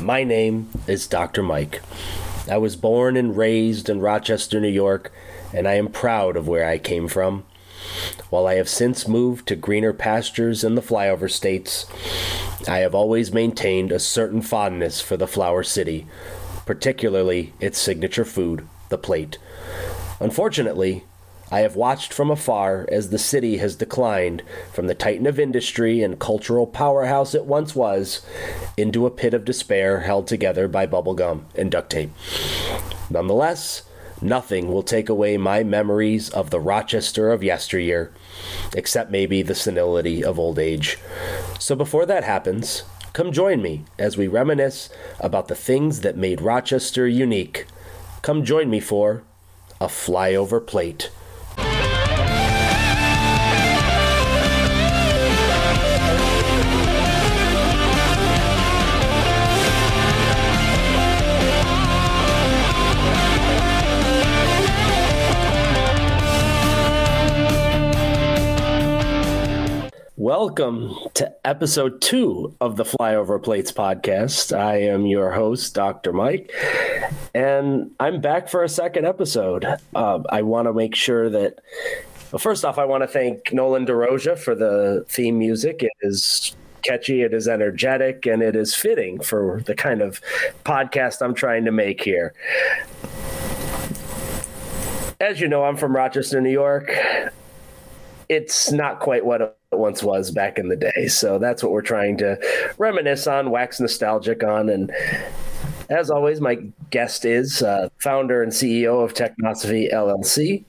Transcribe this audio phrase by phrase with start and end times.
[0.00, 1.42] My name is Dr.
[1.42, 1.82] Mike.
[2.50, 5.12] I was born and raised in Rochester, New York,
[5.52, 7.44] and I am proud of where I came from.
[8.30, 11.84] While I have since moved to greener pastures in the flyover states,
[12.66, 16.06] I have always maintained a certain fondness for the Flower City,
[16.64, 19.36] particularly its signature food, the plate.
[20.18, 21.04] Unfortunately,
[21.52, 26.00] I have watched from afar as the city has declined from the titan of industry
[26.00, 28.24] and cultural powerhouse it once was
[28.76, 32.10] into a pit of despair held together by bubblegum and duct tape.
[33.10, 33.82] Nonetheless,
[34.22, 38.12] nothing will take away my memories of the Rochester of yesteryear,
[38.76, 40.98] except maybe the senility of old age.
[41.58, 46.40] So before that happens, come join me as we reminisce about the things that made
[46.40, 47.66] Rochester unique.
[48.22, 49.24] Come join me for
[49.80, 51.10] a flyover plate.
[70.30, 74.56] Welcome to episode two of the Flyover Plates podcast.
[74.56, 76.12] I am your host, Dr.
[76.12, 76.52] Mike,
[77.34, 79.64] and I'm back for a second episode.
[79.92, 81.58] Uh, I want to make sure that,
[82.30, 85.82] well, first off, I want to thank Nolan DeRoja for the theme music.
[85.82, 90.20] It is catchy, it is energetic, and it is fitting for the kind of
[90.64, 92.34] podcast I'm trying to make here.
[95.18, 96.92] As you know, I'm from Rochester, New York.
[98.28, 101.06] It's not quite what once was back in the day.
[101.06, 102.38] So that's what we're trying to
[102.78, 104.68] reminisce on, wax nostalgic on.
[104.68, 104.92] And
[105.88, 106.58] as always, my
[106.90, 110.64] guest is uh, founder and CEO of Technosophy LLC.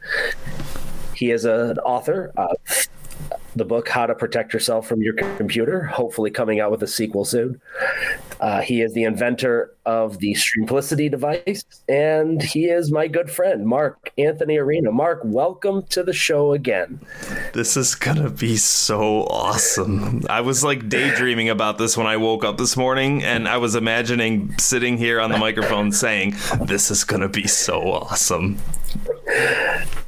[1.15, 2.57] He is an author of
[3.55, 7.25] the book How to Protect Yourself from Your Computer, hopefully coming out with a sequel
[7.25, 7.59] soon.
[8.41, 13.67] Uh, he is the inventor of the Streamplicity device, and he is my good friend,
[13.67, 14.91] Mark Anthony Arena.
[14.91, 16.99] Mark, welcome to the show again.
[17.53, 20.23] This is gonna be so awesome.
[20.27, 23.75] I was like daydreaming about this when I woke up this morning, and I was
[23.75, 28.57] imagining sitting here on the microphone saying, This is gonna be so awesome.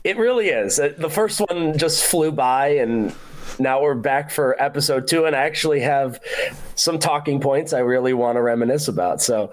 [0.04, 0.80] It really is.
[0.80, 3.14] Uh, the first one just flew by, and
[3.60, 6.20] now we're back for episode two, and I actually have
[6.76, 9.22] some talking points I really want to reminisce about.
[9.22, 9.52] So,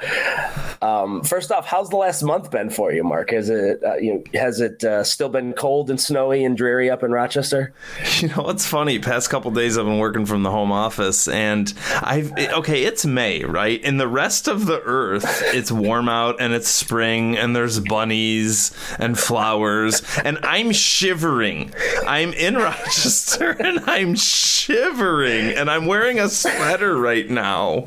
[0.83, 3.31] um, first off, how's the last month been for you, Mark?
[3.31, 6.91] Has it uh, you know, has it uh, still been cold and snowy and dreary
[6.91, 7.73] up in Rochester?
[8.21, 8.99] You know, it's funny.
[8.99, 11.73] Past couple days, I've been working from the home office, and
[12.03, 12.85] I've okay.
[12.85, 13.83] It's May, right?
[13.83, 18.73] In the rest of the Earth, it's warm out and it's spring, and there's bunnies
[18.99, 21.73] and flowers, and I'm shivering.
[22.07, 27.85] I'm in Rochester, and I'm shivering, and I'm wearing a sweater right now.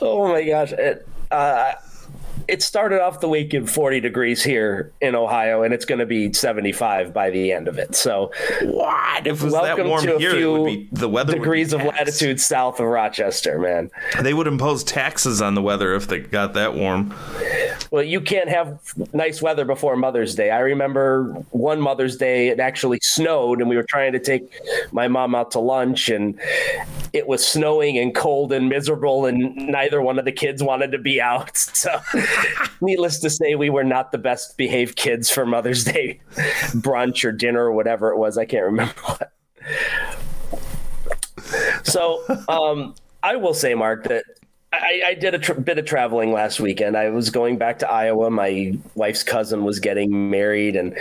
[0.00, 0.72] oh my gosh!
[0.72, 1.72] It, uh,
[2.50, 6.06] it started off the week in 40 degrees here in Ohio, and it's going to
[6.06, 7.94] be 75 by the end of it.
[7.94, 9.24] So, what?
[9.24, 11.84] If it was that warm to a here, few would be the weather degrees of
[11.84, 13.90] latitude south of Rochester, man.
[14.20, 17.14] They would impose taxes on the weather if they got that warm.
[17.92, 18.80] Well, you can't have
[19.12, 20.50] nice weather before Mother's Day.
[20.50, 24.52] I remember one Mother's Day, it actually snowed, and we were trying to take
[24.90, 26.38] my mom out to lunch, and
[27.12, 30.98] it was snowing and cold and miserable, and neither one of the kids wanted to
[30.98, 31.58] be out.
[31.80, 31.98] So,
[32.80, 36.20] needless to say, we were not the best behaved kids for Mother's Day
[36.76, 38.38] brunch or dinner or whatever it was.
[38.38, 39.32] I can't remember what.
[41.82, 44.24] So, um, I will say, Mark, that
[44.72, 46.96] I, I did a tr- bit of traveling last weekend.
[46.96, 48.30] I was going back to Iowa.
[48.30, 50.96] My wife's cousin was getting married, and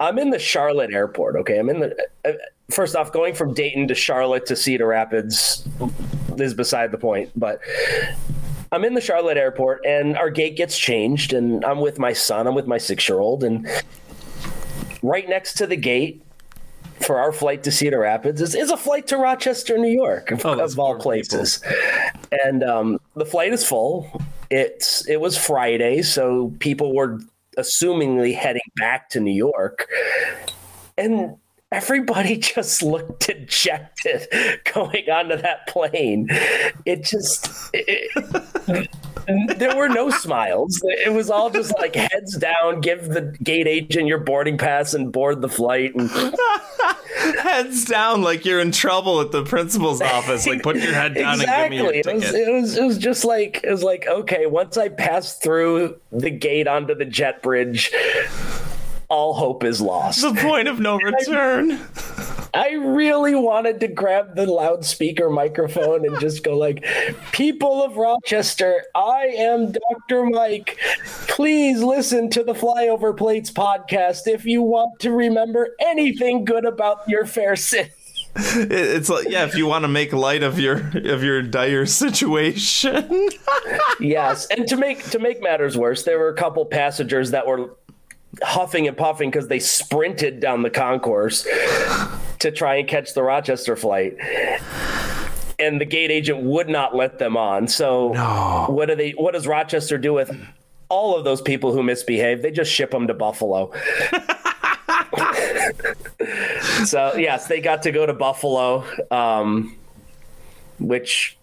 [0.00, 1.36] I'm in the Charlotte airport.
[1.36, 2.08] Okay, I'm in the.
[2.24, 2.32] Uh,
[2.70, 5.68] first off, going from Dayton to Charlotte to Cedar Rapids
[6.38, 7.60] is beside the point, but.
[8.72, 12.46] I'm in the Charlotte airport and our gate gets changed and I'm with my son,
[12.46, 13.68] I'm with my 6-year-old and
[15.02, 16.22] right next to the gate
[17.00, 20.44] for our flight to Cedar Rapids is, is a flight to Rochester, New York, of,
[20.44, 21.62] Oh, of all places.
[22.44, 24.20] And um, the flight is full.
[24.50, 27.18] It's it was Friday, so people were
[27.56, 29.88] assumingly heading back to New York,
[30.98, 31.36] and
[31.72, 34.26] everybody just looked dejected
[34.74, 36.26] going onto that plane.
[36.84, 38.88] It just it,
[39.58, 40.80] there were no smiles.
[40.84, 45.12] It was all just like heads down, give the gate agent your boarding pass and
[45.12, 45.94] board the flight.
[45.94, 46.10] And
[47.38, 50.46] Heads down, like you're in trouble at the principal's office.
[50.46, 51.76] Like put your head down exactly.
[51.78, 52.48] and give me It your was, ticket.
[52.48, 54.46] it was it was just like it was like okay.
[54.46, 57.92] Once I pass through the gate onto the jet bridge,
[59.10, 60.22] all hope is lost.
[60.22, 61.78] the point of no return.
[62.54, 66.84] I really wanted to grab the loudspeaker microphone and just go like,
[67.32, 70.24] "People of Rochester, I am Dr.
[70.24, 70.78] Mike.
[71.28, 77.08] Please listen to the Flyover Plates podcast if you want to remember anything good about
[77.08, 77.90] your fair city."
[78.36, 83.28] it's like yeah, if you want to make light of your of your dire situation.
[84.00, 87.74] yes, and to make to make matters worse, there were a couple passengers that were
[88.42, 91.46] huffing and puffing because they sprinted down the concourse
[92.38, 94.16] to try and catch the Rochester flight.
[95.58, 97.68] And the gate agent would not let them on.
[97.68, 98.66] So No.
[98.70, 100.34] what do they what does Rochester do with
[100.88, 102.42] all of those people who misbehave?
[102.42, 103.72] They just ship them to Buffalo.
[106.84, 109.76] so yes, they got to go to Buffalo, um,
[110.78, 111.36] which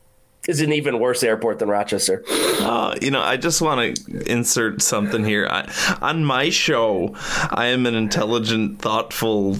[0.47, 2.23] is an even worse airport than Rochester.
[2.29, 5.47] Uh, you know, I just want to insert something here.
[5.49, 5.71] I,
[6.01, 7.15] on my show,
[7.51, 9.57] I am an intelligent, thoughtful,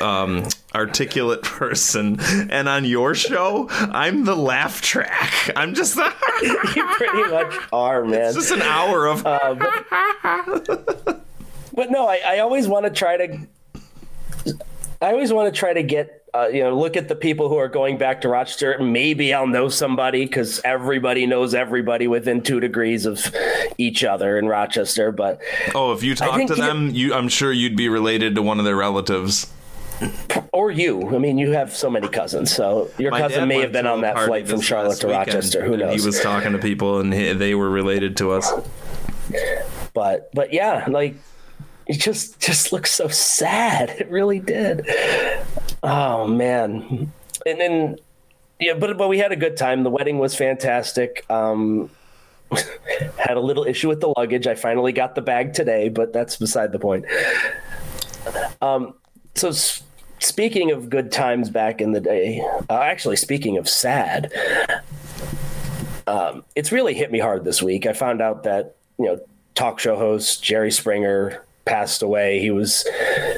[0.00, 5.50] um, articulate person, and on your show, I'm the laugh track.
[5.56, 6.12] I'm just the,
[6.74, 8.26] You pretty much are, man.
[8.26, 9.24] It's just an hour of.
[11.74, 13.38] But no, I, I always want to try to.
[15.02, 17.56] I always want to try to get uh, you know look at the people who
[17.56, 18.76] are going back to Rochester.
[18.80, 23.24] Maybe I'll know somebody because everybody knows everybody within two degrees of
[23.78, 25.12] each other in Rochester.
[25.12, 25.40] But
[25.74, 28.64] oh, if you talk to them, you, I'm sure you'd be related to one of
[28.64, 29.52] their relatives.
[30.52, 32.52] or you, I mean, you have so many cousins.
[32.52, 35.64] So your My cousin may have been on that flight from Charlotte to weekend, Rochester.
[35.64, 36.00] Who knows?
[36.00, 38.52] He was talking to people, and he, they were related to us.
[39.94, 41.14] but but yeah, like
[41.86, 43.90] it just just looks so sad.
[43.90, 44.86] It really did.
[45.82, 47.12] Oh man.
[47.46, 47.98] And then
[48.60, 49.82] yeah, but but we had a good time.
[49.82, 51.24] The wedding was fantastic.
[51.30, 51.90] Um
[53.18, 54.46] had a little issue with the luggage.
[54.46, 57.04] I finally got the bag today, but that's beside the point.
[58.62, 58.94] Um
[59.34, 59.82] so s-
[60.20, 62.40] speaking of good times back in the day,
[62.70, 64.32] uh, actually speaking of sad,
[66.06, 67.86] um, it's really hit me hard this week.
[67.86, 69.20] I found out that you know
[69.54, 72.40] talk show host Jerry Springer passed away.
[72.40, 72.86] He was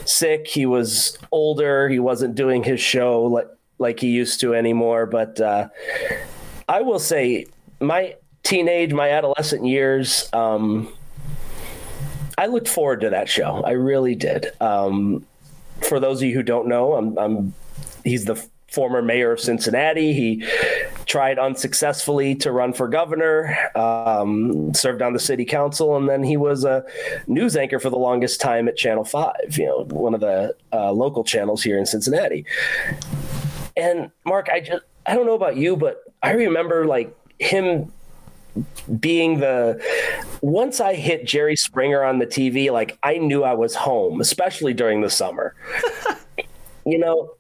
[0.05, 0.47] sick.
[0.49, 1.89] He was older.
[1.89, 5.07] He wasn't doing his show like like he used to anymore.
[5.07, 5.69] But uh,
[6.69, 7.47] I will say,
[7.81, 10.29] my teenage, my adolescent years.
[10.33, 10.93] Um,
[12.39, 13.63] I looked forward to that show.
[13.65, 14.53] I really did.
[14.61, 15.25] Um,
[15.89, 17.55] for those of you who don't know, I'm, I'm
[18.05, 18.43] he's the
[18.77, 20.13] former mayor of Cincinnati.
[20.13, 20.45] He
[21.07, 26.37] tried unsuccessfully to run for governor, um, served on the city council, and then he
[26.37, 26.85] was a
[27.27, 29.57] news anchor for the longest time at Channel Five.
[29.57, 32.45] You know, one of the uh, local channels here in Cincinnati.
[33.79, 37.91] And Mark, I just I don't know about you, but I remember like him
[39.01, 39.83] being the
[40.43, 44.75] once I hit Jerry Springer on the TV, like I knew I was home, especially
[44.75, 45.55] during the summer.
[46.87, 47.37] you know,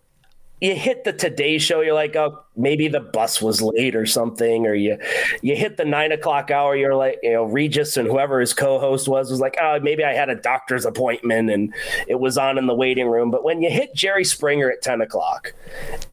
[0.60, 4.66] you hit the Today Show, you're like, oh, maybe the bus was late or something,
[4.66, 4.98] or you
[5.42, 9.06] you hit the nine o'clock hour, you're like, you know, Regis and whoever his co-host
[9.06, 11.74] was was like, oh, maybe I had a doctor's appointment and
[12.06, 13.30] it was on in the waiting room.
[13.30, 15.52] But when you hit Jerry Springer at ten o'clock,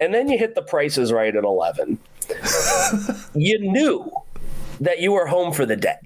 [0.02, 1.98] and then you hit the prices right at eleven,
[3.34, 4.12] you knew
[4.82, 6.00] that you were home for the day.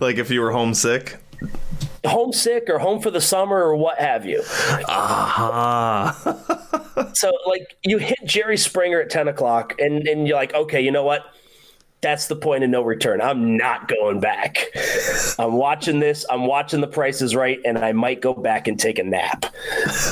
[0.00, 1.18] Like if you were homesick.
[2.04, 4.42] Homesick or home for the summer or what have you.
[4.88, 6.16] Ah.
[7.14, 10.90] So like you hit Jerry Springer at 10 o'clock and, and you're like, okay, you
[10.90, 11.24] know what?
[12.02, 13.20] That's the point of no return.
[13.20, 14.66] I'm not going back.
[15.38, 16.26] I'm watching this.
[16.28, 19.46] I'm watching the prices right, and I might go back and take a nap.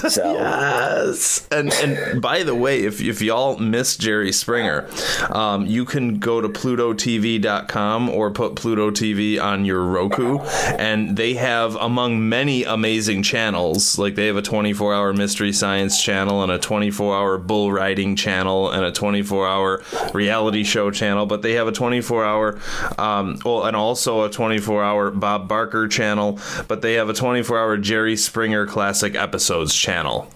[0.09, 1.49] So Yes.
[1.51, 4.89] And and by the way, if if y'all miss Jerry Springer,
[5.31, 10.39] um, you can go to plutotv.com or put Pluto TV on your Roku
[10.79, 16.43] and they have among many amazing channels, like they have a 24-hour mystery science channel
[16.43, 19.83] and a 24-hour bull riding channel and a 24-hour
[20.15, 22.59] reality show channel, but they have a 24-hour
[22.99, 28.17] um well and also a 24-hour Bob Barker channel, but they have a 24-hour Jerry
[28.17, 30.29] Springer classic episodes channel.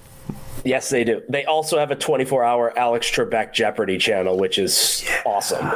[0.64, 1.22] yes, they do.
[1.28, 5.70] They also have a 24-hour Alex Trebek Jeopardy channel, which is awesome.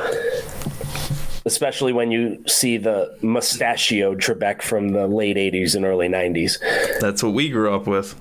[1.44, 6.58] Especially when you see the mustachioed Trebek from the late 80s and early 90s.
[7.00, 8.14] That's what we grew up with.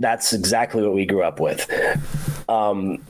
[0.00, 1.68] That's exactly what we grew up with.
[2.48, 3.02] Um,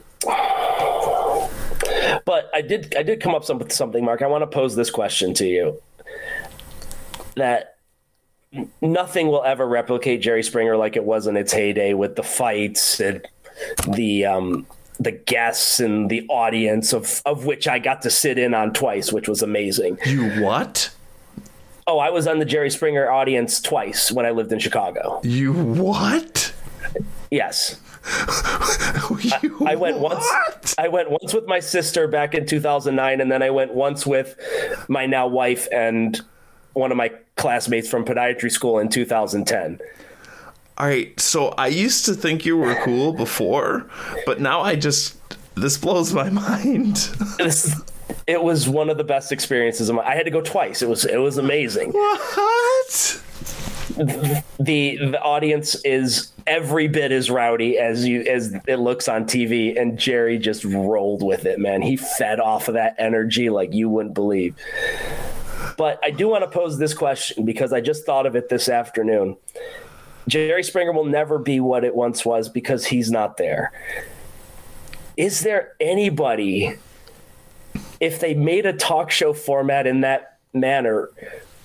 [2.25, 4.21] but I did I did come up some, with something, Mark.
[4.21, 5.81] I want to pose this question to you:
[7.35, 7.77] that
[8.81, 12.99] nothing will ever replicate Jerry Springer like it was in its heyday with the fights
[12.99, 13.25] and
[13.87, 14.65] the um,
[14.99, 19.11] the guests and the audience of of which I got to sit in on twice,
[19.11, 19.97] which was amazing.
[20.05, 20.93] You what?
[21.85, 25.19] Oh, I was on the Jerry Springer audience twice when I lived in Chicago.
[25.23, 26.53] You what?
[27.29, 27.81] Yes.
[28.05, 30.75] I, I went once.
[30.77, 34.35] I went once with my sister back in 2009, and then I went once with
[34.87, 36.19] my now wife and
[36.73, 39.79] one of my classmates from podiatry school in 2010.
[40.77, 43.87] All right, so I used to think you were cool before,
[44.25, 45.17] but now I just
[45.55, 46.97] this blows my mind.
[47.37, 47.79] This,
[48.25, 50.03] it was one of the best experiences of my.
[50.03, 50.81] I had to go twice.
[50.81, 51.91] It was it was amazing.
[51.91, 53.23] What?
[53.89, 59.79] The the audience is every bit as rowdy as you as it looks on TV
[59.79, 61.81] and Jerry just rolled with it man.
[61.81, 64.55] He fed off of that energy like you wouldn't believe.
[65.77, 68.69] But I do want to pose this question because I just thought of it this
[68.69, 69.37] afternoon.
[70.27, 73.71] Jerry Springer will never be what it once was because he's not there.
[75.17, 76.75] Is there anybody
[77.99, 81.09] if they made a talk show format in that manner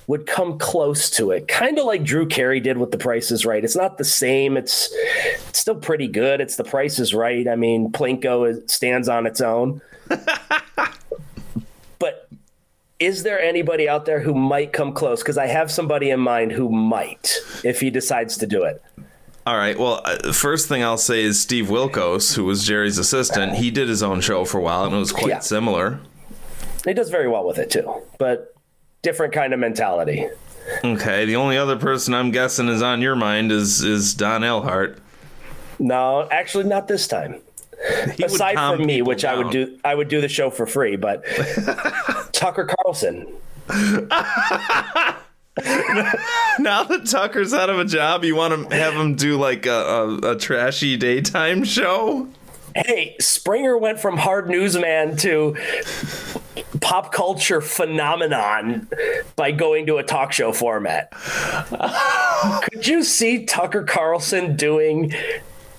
[0.09, 3.45] would come close to it, kind of like Drew Carey did with The Price is
[3.45, 3.63] Right.
[3.63, 4.57] It's not the same.
[4.57, 4.91] It's,
[5.47, 6.41] it's still pretty good.
[6.41, 7.47] It's The Price is Right.
[7.47, 9.83] I mean, Plinko stands on its own.
[11.99, 12.29] but
[12.99, 15.23] is there anybody out there who might come close?
[15.23, 18.83] Because I have somebody in mind who might if he decides to do it.
[19.47, 19.79] All right.
[19.79, 23.57] Well, uh, first thing I'll say is Steve Wilkos, who was Jerry's assistant.
[23.57, 25.39] He did his own show for a while, and it was quite yeah.
[25.41, 26.01] similar.
[26.87, 28.03] He does very well with it too.
[28.19, 28.55] But
[29.03, 30.27] different kind of mentality.
[30.85, 34.99] Okay, the only other person I'm guessing is on your mind is is Don Alhart.
[35.79, 37.41] No, actually, not this time.
[38.17, 39.35] He Aside from me, which down.
[39.35, 40.97] I would do, I would do the show for free.
[40.97, 41.25] But
[42.33, 43.33] Tucker Carlson.
[46.59, 49.71] now that Tucker's out of a job, you want to have him do like a,
[49.71, 52.29] a, a trashy daytime show?
[52.87, 55.57] Hey, Springer went from hard newsman to
[56.81, 58.89] pop culture phenomenon
[59.35, 61.11] by going to a talk show format.
[62.71, 65.13] Could you see Tucker Carlson doing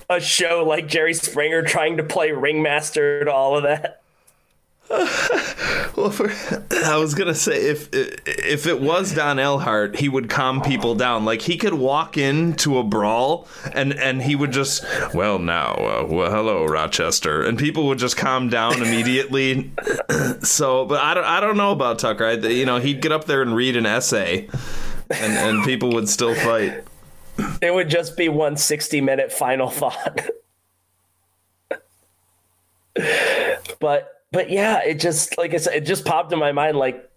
[0.09, 3.98] a show like Jerry Springer trying to play ringmaster to all of that?
[5.95, 6.31] well, for,
[6.83, 11.25] I was gonna say if if it was Don Alhart, he would calm people down.
[11.25, 16.07] Like he could walk into a brawl and and he would just, well, now, uh,
[16.09, 19.71] well, hello, Rochester, and people would just calm down immediately.
[20.41, 22.25] so, but I don't I don't know about Tucker.
[22.25, 24.49] I, you know, he'd get up there and read an essay,
[25.11, 26.83] and and people would still fight.
[27.61, 30.29] It would just be one 60 minute final thought.
[33.79, 36.77] but but yeah, it just like I said, it just popped in my mind.
[36.77, 37.09] Like,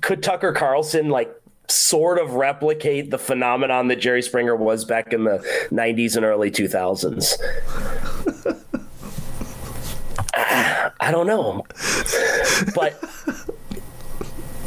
[0.00, 1.34] could Tucker Carlson like
[1.68, 5.38] sort of replicate the phenomenon that Jerry Springer was back in the
[5.70, 7.36] '90s and early 2000s?
[11.00, 11.64] I don't know,
[12.74, 13.02] but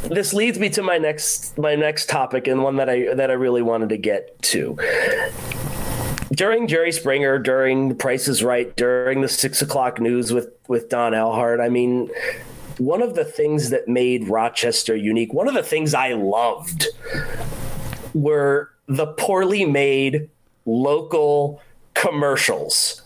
[0.02, 3.34] this leads me to my next my next topic and one that I that I
[3.34, 4.76] really wanted to get to
[6.36, 11.12] during Jerry Springer, during Price is Right, during the six o'clock news with with Don
[11.12, 12.10] Alhart, I mean,
[12.78, 16.88] one of the things that made Rochester unique, one of the things I loved
[18.12, 20.28] were the poorly made
[20.66, 21.62] local
[21.94, 23.02] commercials.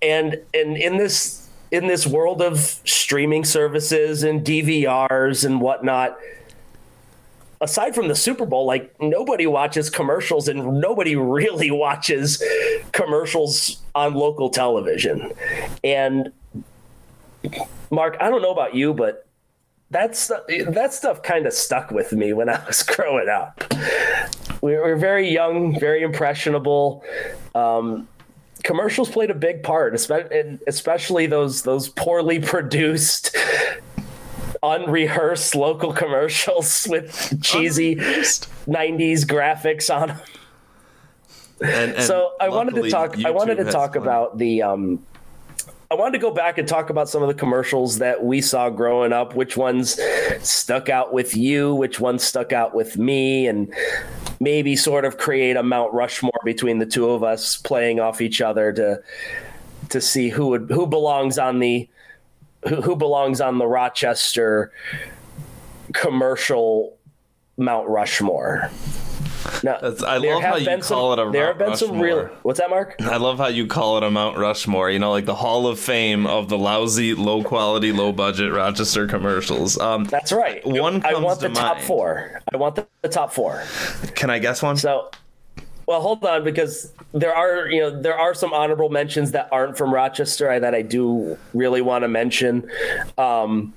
[0.00, 6.18] And and in this in this world of streaming services and DVRs and whatnot,
[7.60, 12.42] aside from the Super Bowl, like nobody watches commercials and nobody really watches
[12.92, 15.32] commercials on local television.
[15.84, 16.32] And
[17.90, 19.26] Mark, I don't know about you, but
[19.90, 20.28] that's
[20.68, 23.62] that stuff kind of stuck with me when I was growing up.
[24.62, 27.02] We were very young, very impressionable.
[27.54, 28.06] Um,
[28.62, 33.36] commercials played a big part, especially those those poorly produced
[34.62, 38.48] unrehearsed local commercials with cheesy unrehearsed.
[38.66, 40.20] 90s graphics on them.
[41.62, 45.04] And, and so I wanted to talk YouTube I wanted to talk about the um,
[45.90, 48.70] I wanted to go back and talk about some of the commercials that we saw
[48.70, 50.00] growing up, which ones
[50.40, 53.74] stuck out with you, which ones stuck out with me, and
[54.38, 58.40] maybe sort of create a Mount Rushmore between the two of us playing off each
[58.40, 59.02] other to
[59.88, 61.88] to see who would who belongs on the
[62.68, 64.72] who, who belongs on the Rochester
[65.92, 66.96] commercial
[67.56, 68.70] Mount Rushmore.
[69.62, 71.88] Now, That's, I love how you call some, it a there have been Rushmore.
[71.88, 72.26] some real.
[72.42, 72.94] What's that, Mark?
[73.00, 74.90] I love how you call it a Mount Rushmore.
[74.90, 79.06] You know, like the Hall of Fame of the lousy, low quality, low budget Rochester
[79.06, 79.78] commercials.
[79.78, 80.64] Um, That's right.
[80.66, 81.04] One.
[81.04, 81.56] I want the mind.
[81.56, 82.40] top four.
[82.52, 83.62] I want the, the top four.
[84.14, 84.76] Can I guess one?
[84.76, 85.10] So
[85.90, 89.76] well, hold on, because there are you know there are some honorable mentions that aren't
[89.76, 92.70] from Rochester that I do really want to mention.
[93.18, 93.74] Um,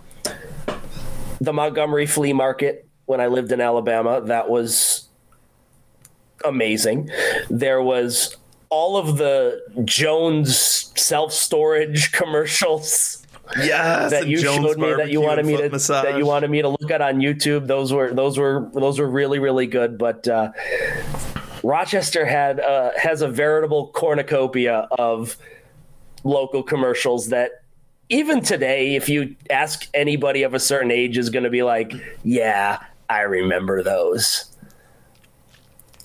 [1.41, 5.07] the Montgomery Flea Market when I lived in Alabama, that was
[6.45, 7.09] amazing.
[7.49, 8.37] There was
[8.69, 13.25] all of the Jones self storage commercials
[13.57, 16.03] Yes, that you Jones showed me that you wanted me to massage.
[16.03, 17.65] that you wanted me to look at on YouTube.
[17.65, 19.97] Those were those were those were really really good.
[19.97, 20.51] But uh,
[21.63, 25.37] Rochester had uh, has a veritable cornucopia of
[26.23, 27.63] local commercials that
[28.09, 31.93] even today, if you ask anybody of a certain age, is going to be like,
[32.23, 32.79] "Yeah,
[33.09, 34.45] I remember those."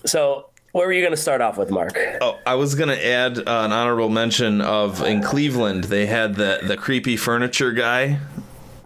[0.06, 1.98] So, where were you going to start off with, Mark?
[2.20, 6.60] Oh, I was gonna add uh, an honorable mention of in Cleveland they had the
[6.62, 8.20] the creepy furniture guy,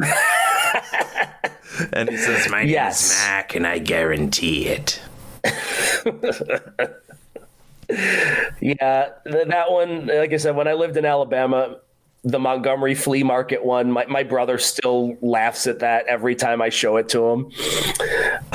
[1.92, 3.22] and he says, "My name's Yes.
[3.26, 5.00] Mac, and I guarantee it."
[8.60, 11.78] Yeah, that one, like I said, when I lived in Alabama,
[12.24, 16.68] the Montgomery flea market one, my, my brother still laughs at that every time I
[16.68, 17.50] show it to him.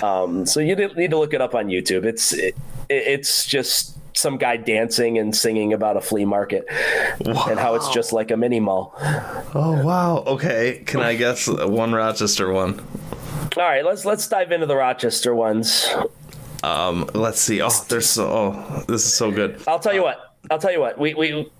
[0.01, 2.06] Um, so you need need to look it up on YouTube.
[2.06, 2.56] It's it,
[2.89, 6.65] it's just some guy dancing and singing about a flea market
[7.20, 8.96] and how it's just like a mini mall.
[9.53, 10.24] Oh wow.
[10.25, 12.79] Okay, can I guess one Rochester one?
[13.58, 15.88] All right, let's let's dive into the Rochester ones.
[16.64, 17.62] Um, let's see.
[17.62, 18.28] Oh, there's so.
[18.28, 19.62] Oh, this is so good.
[19.68, 20.36] I'll tell you what.
[20.50, 20.98] I'll tell you what.
[20.98, 21.52] We we.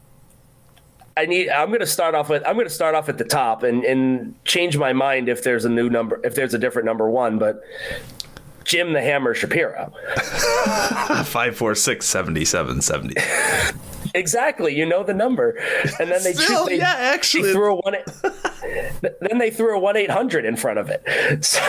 [1.16, 1.50] I need.
[1.50, 2.44] I'm going to start off with.
[2.46, 5.66] I'm going to start off at the top and and change my mind if there's
[5.66, 6.20] a new number.
[6.24, 7.62] If there's a different number one, but
[8.64, 9.94] Jim the Hammer Shapiro.
[11.26, 13.16] Five four six seventy seven seventy.
[14.16, 14.76] Exactly.
[14.76, 15.52] You know the number,
[16.00, 17.96] and then they Still, they, yeah, they actually, threw a one.
[19.22, 21.04] then they threw a one eight hundred in front of it.
[21.44, 21.60] So,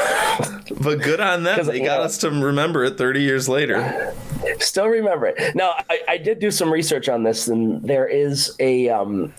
[0.81, 1.67] but good on them.
[1.67, 4.15] They got know- us to remember it thirty years later.
[4.61, 5.55] still remember it.
[5.55, 9.33] Now, I, I did do some research on this, and there is a um,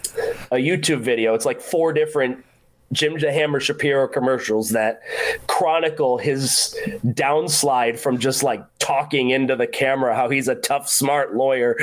[0.52, 1.34] a YouTube video.
[1.34, 2.44] It's like four different
[2.92, 5.02] Jim the Hammer Shapiro commercials that
[5.48, 11.36] chronicle his downslide from just like talking into the camera how he's a tough, smart
[11.36, 11.78] lawyer,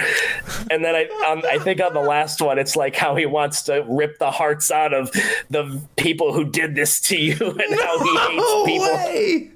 [0.70, 3.62] and then I um, I think on the last one it's like how he wants
[3.62, 5.10] to rip the hearts out of
[5.50, 9.50] the people who did this to you and how he hates people way.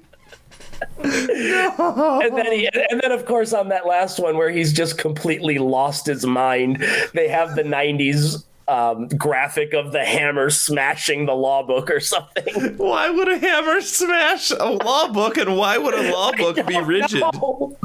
[1.03, 5.59] and then he, and then of course on that last one where he's just completely
[5.59, 6.83] lost his mind,
[7.13, 12.77] they have the '90s um, graphic of the hammer smashing the law book or something.
[12.77, 16.79] Why would a hammer smash a law book, and why would a law book be
[16.79, 17.19] rigid?
[17.19, 17.77] No.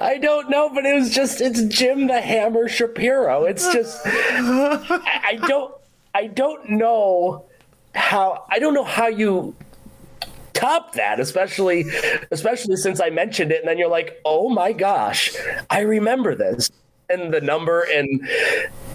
[0.00, 3.44] I don't know, but it was just it's Jim the Hammer Shapiro.
[3.44, 5.74] It's just I, I don't
[6.14, 7.44] I don't know
[7.94, 9.54] how I don't know how you
[10.54, 11.84] top that, especially
[12.30, 15.34] especially since I mentioned it, and then you're like, oh my gosh,
[15.68, 16.70] I remember this
[17.10, 18.26] and the number and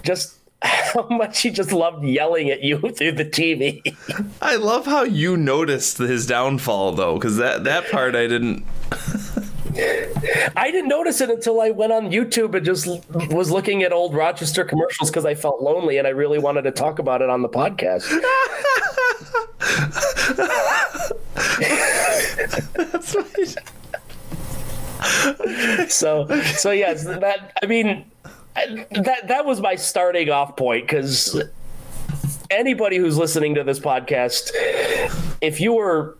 [0.02, 3.96] just how much he just loved yelling at you through the TV.
[4.42, 8.64] I love how you noticed his downfall, though, because that that part I didn't.
[10.56, 12.86] I didn't notice it until I went on YouTube and just
[13.32, 16.72] was looking at old Rochester commercials because I felt lonely and I really wanted to
[16.72, 18.08] talk about it on the podcast.
[22.74, 23.58] That's right.
[25.90, 28.04] So, so yes, that I mean,
[28.66, 31.42] That that was my starting off point because
[32.50, 34.50] anybody who's listening to this podcast,
[35.40, 36.16] if you were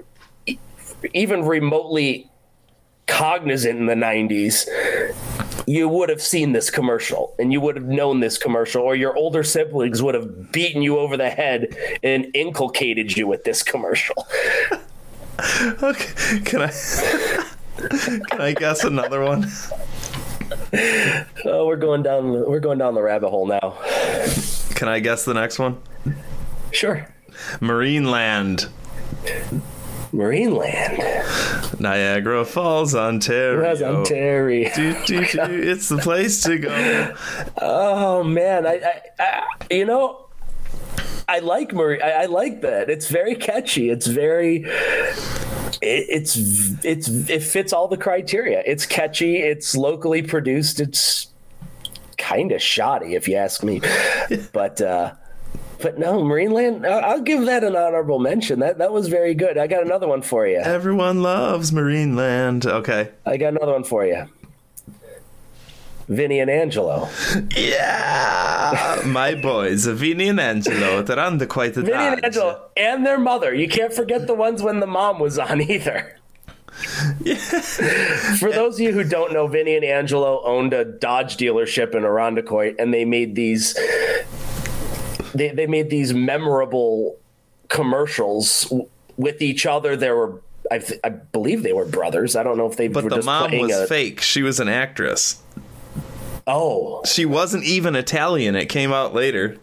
[1.14, 2.30] even remotely
[3.06, 4.68] cognizant in the '90s,
[5.66, 9.16] you would have seen this commercial and you would have known this commercial, or your
[9.16, 14.26] older siblings would have beaten you over the head and inculcated you with this commercial.
[15.80, 16.72] Okay, can I?
[18.30, 19.46] Can I guess another one?
[21.44, 22.30] Oh, we're going down.
[22.30, 23.76] We're going down the rabbit hole now.
[24.74, 25.80] Can I guess the next one?
[26.72, 27.08] Sure.
[27.60, 28.68] Marineland,
[30.12, 31.80] Marineland.
[31.80, 33.60] Niagara Falls, Ontario.
[33.60, 34.70] That's Ontario.
[34.74, 35.40] Do, do, do.
[35.42, 37.14] It's the place to go.
[37.60, 40.26] Oh man, I, I, I you know,
[41.28, 42.00] I like Marie.
[42.00, 42.90] I, I like that.
[42.90, 43.90] It's very catchy.
[43.90, 44.64] It's very.
[45.80, 46.36] It, it's
[46.84, 48.62] it's it fits all the criteria.
[48.66, 49.36] It's catchy.
[49.36, 50.80] It's locally produced.
[50.80, 51.28] It's
[52.16, 53.80] kind of shoddy, if you ask me.
[54.52, 55.14] But uh,
[55.80, 56.86] but no, Marineland.
[56.86, 58.60] I'll, I'll give that an honorable mention.
[58.60, 59.56] That that was very good.
[59.56, 60.58] I got another one for you.
[60.58, 62.66] Everyone loves Marineland.
[62.66, 63.10] Okay.
[63.24, 64.26] I got another one for you.
[66.08, 67.08] Vinny and Angelo.
[67.56, 72.24] Yeah, my boys, Vinny and Angelo, they're under quite a Vinny and.
[72.24, 73.54] Angelo and their mother.
[73.54, 76.14] You can't forget the ones when the mom was on either.
[78.38, 82.04] For those of you who don't know, Vinny and Angelo owned a Dodge dealership in
[82.04, 83.74] Irondequoit, and they made these.
[85.34, 87.16] They they made these memorable
[87.68, 88.72] commercials
[89.16, 89.96] with each other.
[89.96, 90.40] There were,
[90.70, 92.36] I, th- I believe, they were brothers.
[92.36, 93.86] I don't know if they But were the just mom was a.
[93.86, 94.20] fake.
[94.20, 95.42] She was an actress.
[96.50, 98.56] Oh, She wasn't even Italian.
[98.56, 99.58] It came out later.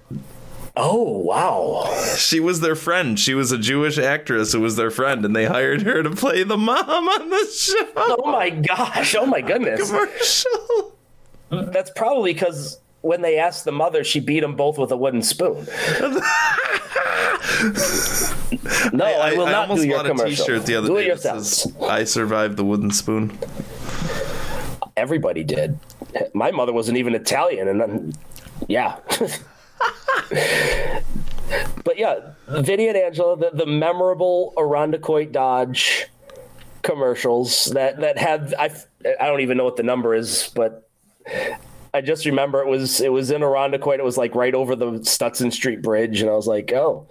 [0.78, 1.92] oh, wow.
[2.16, 3.20] She was their friend.
[3.20, 6.44] She was a Jewish actress who was their friend, and they hired her to play
[6.44, 7.88] the mom on the show.
[7.96, 9.16] Oh my gosh.
[9.16, 9.90] Oh my goodness.
[9.90, 10.96] Commercial.
[11.50, 15.24] That's probably because when they asked the mother, she beat them both with a wooden
[15.24, 15.66] spoon.
[18.94, 20.46] no, I, will not almost do your bought commercial.
[20.46, 21.44] T-shirt the other do day it yourself.
[21.44, 23.38] says, "I survived the wooden spoon."
[24.98, 25.78] Everybody did.
[26.34, 28.14] My mother wasn't even Italian, and then,
[28.68, 28.98] yeah.
[31.84, 36.08] but yeah, Vinny and Angelo, the, the memorable Irondequoit Dodge
[36.82, 38.70] commercials that that had I
[39.20, 40.88] I don't even know what the number is, but
[41.94, 44.00] I just remember it was it was in Irondequoit.
[44.00, 47.08] It was like right over the Stutson Street Bridge, and I was like, oh,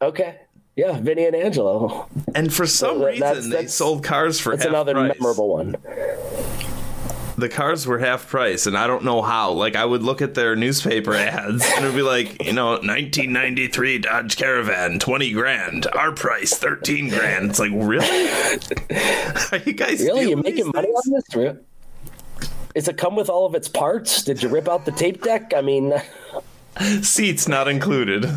[0.00, 0.40] okay,
[0.76, 2.08] yeah, Vinny and Angelo.
[2.34, 5.14] And for some that- reason, that's- they that's- sold cars for It's half another price.
[5.18, 5.76] memorable one.
[7.36, 9.52] The cars were half price, and I don't know how.
[9.52, 13.98] Like, I would look at their newspaper ads, and it'd be like, you know, 1993
[13.98, 15.86] Dodge Caravan, 20 grand.
[15.86, 17.50] Our price, 13 grand.
[17.50, 18.06] It's like, really?
[19.52, 21.24] Are you guys Really, You're making money things?
[21.34, 21.56] on this?
[22.74, 24.22] Is it come with all of its parts?
[24.22, 25.52] Did you rip out the tape deck?
[25.54, 25.92] I mean,
[27.02, 28.24] Seats not included.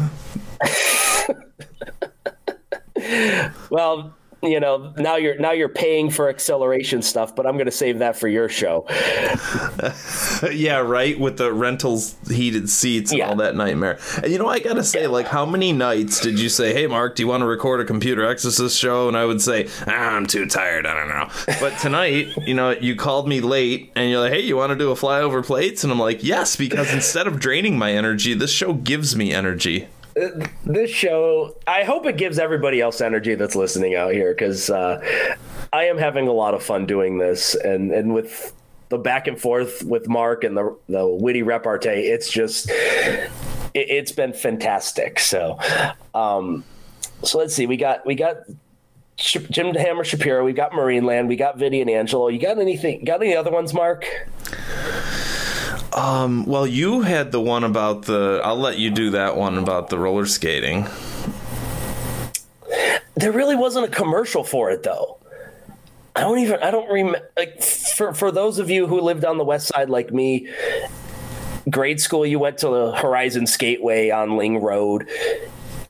[3.69, 7.71] well, you know, now you're now you're paying for acceleration stuff, but I'm going to
[7.71, 8.85] save that for your show.
[10.51, 11.19] yeah, right.
[11.19, 13.29] With the rentals, heated seats, and Yeah.
[13.29, 13.99] all that nightmare.
[14.21, 17.15] And you know, I gotta say, like, how many nights did you say, "Hey, Mark,
[17.15, 20.25] do you want to record a computer exorcist show?" And I would say, ah, "I'm
[20.25, 20.85] too tired.
[20.85, 24.41] I don't know." But tonight, you know, you called me late, and you're like, "Hey,
[24.41, 27.77] you want to do a flyover plates?" And I'm like, "Yes," because instead of draining
[27.77, 29.87] my energy, this show gives me energy.
[30.15, 35.01] This show, I hope it gives everybody else energy that's listening out here because uh,
[35.73, 38.53] I am having a lot of fun doing this, and and with
[38.87, 43.29] the back and forth with Mark and the the witty repartee, it's just it,
[43.73, 45.19] it's been fantastic.
[45.19, 45.59] So,
[46.13, 46.63] um,
[47.23, 48.37] so let's see, we got we got.
[49.17, 52.27] Jim Hammer Shapiro, we got Marineland, we got Vinny and Angelo.
[52.27, 53.05] You got anything?
[53.05, 54.05] Got any other ones, Mark?
[55.95, 58.41] Um, well, you had the one about the.
[58.43, 60.87] I'll let you do that one about the roller skating.
[63.15, 65.17] There really wasn't a commercial for it though.
[66.17, 69.37] I don't even I don't remember like for for those of you who lived on
[69.37, 70.49] the west side like me,
[71.69, 75.07] grade school you went to the Horizon Skateway on Ling Road.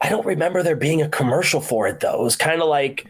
[0.01, 2.21] I don't remember there being a commercial for it though.
[2.21, 3.07] It was kind of like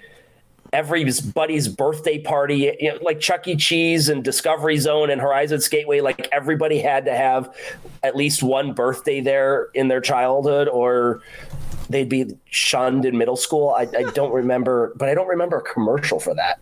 [0.76, 3.56] everybody's birthday party, you know, like Chuck E.
[3.56, 6.04] Cheese and Discovery Zone and Horizon Skateway.
[6.04, 7.56] Like everybody had to have
[8.04, 11.22] at least one birthday there in their childhood, or
[11.90, 13.70] they'd be shunned in middle school.
[13.70, 16.60] I, I don't remember, but I don't remember a commercial for that.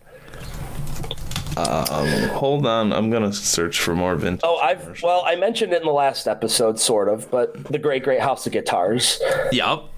[1.56, 4.40] Um, hold on, I'm gonna search for more vintage.
[4.42, 8.02] Oh, I've well, I mentioned it in the last episode, sort of, but the Great
[8.02, 9.20] Great House of Guitars.
[9.52, 9.92] Yup.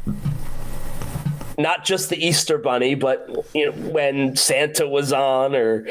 [1.58, 5.86] Not just the Easter Bunny, but you know when Santa was on, or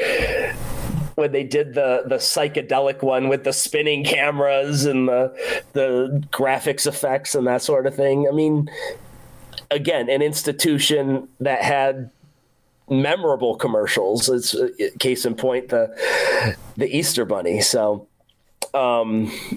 [1.16, 5.34] when they did the the psychedelic one with the spinning cameras and the
[5.72, 8.28] the graphics effects and that sort of thing.
[8.28, 8.70] I mean,
[9.70, 12.10] again, an institution that had
[12.88, 14.28] memorable commercials.
[14.28, 17.60] It's uh, case in point the the Easter Bunny.
[17.60, 18.06] So.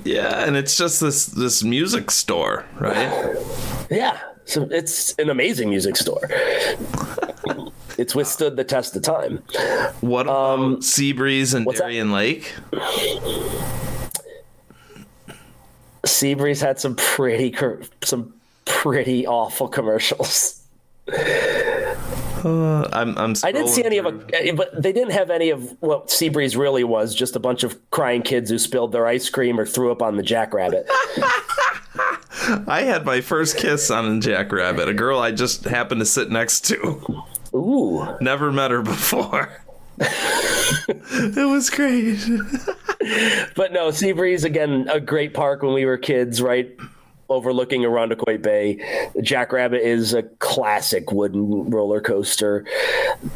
[0.06, 3.36] Yeah, and it's just this this music store, right?
[3.92, 4.20] Yeah,
[4.50, 6.22] so it's an amazing music store.
[7.98, 9.44] it's withstood the test of time.
[10.02, 11.92] What about Seabreeze and Um, what's that?
[12.12, 12.54] Lake?
[16.06, 17.56] Seabreeze had some pretty
[18.04, 18.34] some
[18.66, 20.62] pretty awful commercials.
[22.44, 23.34] I'm I'm.
[23.44, 24.24] I didn't see any of through.
[24.34, 27.14] a, but they didn't have any of what Seabreeze really was.
[27.14, 30.16] Just a bunch of crying kids who spilled their ice cream or threw up on
[30.16, 30.90] the jackrabbit.
[32.68, 36.30] I had my first kiss on a jackrabbit, a girl I just happened to sit
[36.30, 37.24] next to.
[37.54, 39.62] Ooh, Never met her before.
[40.00, 42.20] it was great.
[43.56, 46.76] but no, Seabreeze again, a great park when we were kids, right?
[47.28, 49.10] Overlooking Irondequoit Bay.
[49.22, 52.66] Jackrabbit is a classic wooden roller coaster.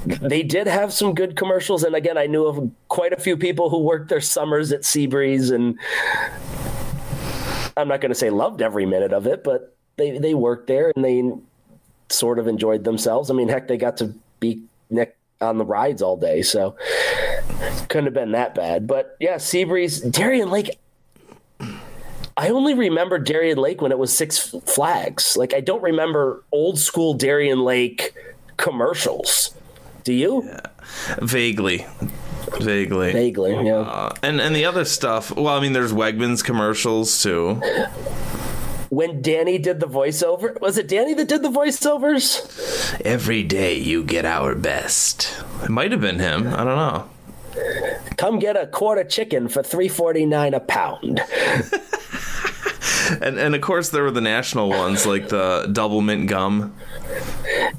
[0.06, 3.70] They did have some good commercials, and again, I knew of quite a few people
[3.70, 5.78] who worked their summers at Seabreeze, and
[7.78, 10.92] I'm not going to say loved every minute of it, but they they worked there
[10.96, 11.32] and they
[12.10, 13.30] sort of enjoyed themselves.
[13.30, 16.76] I mean, heck, they got to be neck on the rides all day, so
[17.90, 18.88] couldn't have been that bad.
[18.88, 20.78] But yeah, Seabreeze, Darien Lake.
[22.36, 25.38] I only remember Darien Lake when it was Six Flags.
[25.38, 28.14] Like I don't remember old school Darien Lake
[28.58, 29.56] commercials.
[30.04, 30.50] Do you?
[31.22, 31.86] Vaguely.
[32.62, 33.12] Vaguely.
[33.12, 33.80] Vaguely, yeah.
[33.80, 35.36] Uh, and and the other stuff.
[35.36, 37.62] Well, I mean, there's Wegmans commercials too.
[38.90, 43.02] when Danny did the voiceover, was it Danny that did the voiceovers?
[43.02, 45.44] Every day you get our best.
[45.64, 46.48] It might have been him.
[46.54, 47.10] I don't know.
[48.18, 51.22] Come get a quarter chicken for three forty nine a pound.
[53.22, 56.74] And and of course there were the national ones like the double mint gum,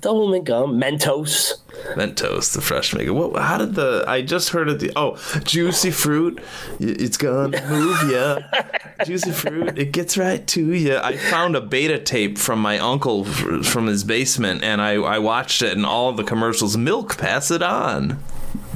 [0.01, 1.55] Double mint gum, Mentos.
[1.97, 3.13] Mentos, the fresh mega.
[3.13, 3.41] What?
[3.41, 4.05] How did the?
[4.07, 4.81] I just heard it.
[4.81, 6.43] The oh, juicy fruit.
[6.81, 8.39] It's gonna move ya.
[9.05, 9.79] juicy fruit.
[9.79, 10.99] It gets right to you.
[10.99, 15.63] I found a beta tape from my uncle from his basement, and I I watched
[15.63, 16.77] it, and all the commercials.
[16.77, 18.19] Milk, pass it on.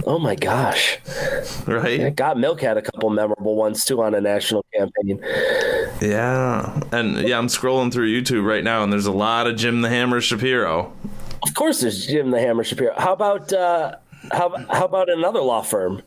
[0.09, 0.99] Oh my gosh.
[1.67, 2.17] Right.
[2.17, 5.21] Got Milk had a couple memorable ones too on a national campaign.
[6.01, 6.81] Yeah.
[6.93, 9.91] And yeah, I'm scrolling through YouTube right now, and there's a lot of Jim the
[9.91, 10.91] Hammer Shapiro.
[11.47, 12.95] Of course, there's Jim the Hammer Shapiro.
[12.97, 13.97] How about uh,
[14.33, 16.01] how how about another law firm?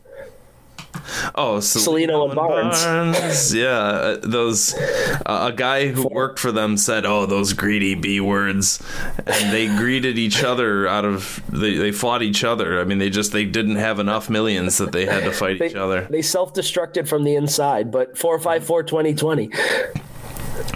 [1.34, 3.54] Oh, Cellino and Barnes.
[3.54, 4.74] Yeah, uh, those.
[4.74, 8.82] Uh, a guy who worked for them said, "Oh, those greedy b words,"
[9.26, 11.42] and they greeted each other out of.
[11.48, 12.80] They, they fought each other.
[12.80, 15.66] I mean, they just they didn't have enough millions that they had to fight They,
[15.66, 16.06] each other.
[16.10, 19.50] they self-destructed from the inside, but 454 2020.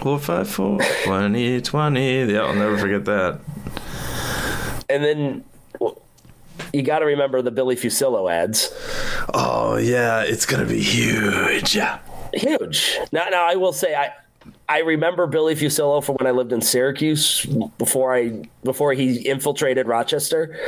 [0.03, 2.25] Four five four twenty twenty.
[2.33, 3.41] Yeah, I'll never forget that.
[4.89, 5.45] And then
[6.73, 8.73] you got to remember the Billy Fuccillo ads.
[9.35, 11.75] Oh yeah, it's gonna be huge.
[11.75, 11.99] Yeah.
[12.35, 12.99] Huge.
[13.12, 14.12] Now, now I will say I
[14.69, 17.47] I remember Billy Fuccillo from when I lived in Syracuse
[17.79, 20.59] before I before he infiltrated Rochester.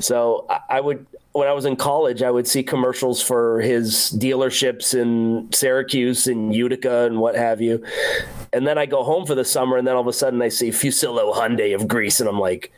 [0.00, 4.14] So I, I would when I was in college, I would see commercials for his
[4.18, 7.82] dealerships in Syracuse and Utica and what have you.
[8.52, 10.48] And then I go home for the summer, and then all of a sudden I
[10.48, 12.70] see Fuccillo Hyundai of Greece, and I'm like,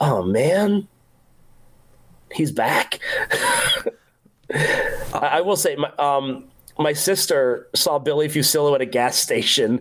[0.00, 0.86] oh man,
[2.32, 3.00] he's back.
[4.52, 4.78] I,
[5.12, 6.44] I will say, my, um,
[6.78, 9.80] my sister saw Billy Fuccillo at a gas station,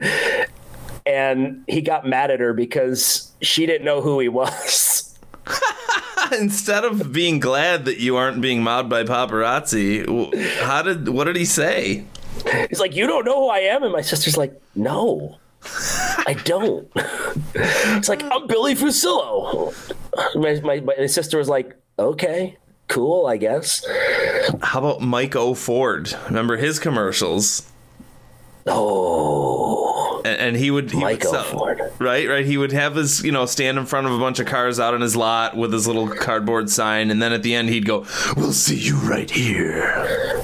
[1.05, 5.17] and he got mad at her because she didn't know who he was.
[6.31, 10.05] Instead of being glad that you aren't being mobbed by paparazzi,
[10.61, 12.03] how did what did he say?
[12.69, 15.37] He's like, "You don't know who I am," and my sister's like, "No,
[16.25, 16.91] I don't."
[17.55, 19.73] it's like I'm Billy Fuccillo.
[20.35, 22.57] My, my, my sister was like, "Okay,
[22.87, 23.85] cool, I guess."
[24.61, 25.53] How about Mike O.
[25.53, 26.13] Ford?
[26.27, 27.63] Remember his commercials?
[28.65, 31.43] Oh, And, and he would he Mike would O.
[31.43, 31.79] Ford.
[31.99, 32.45] right, right.
[32.45, 34.93] He would have his you know stand in front of a bunch of cars out
[34.93, 38.05] on his lot with his little cardboard sign, and then at the end he'd go,
[38.35, 40.43] "We'll see you right here,"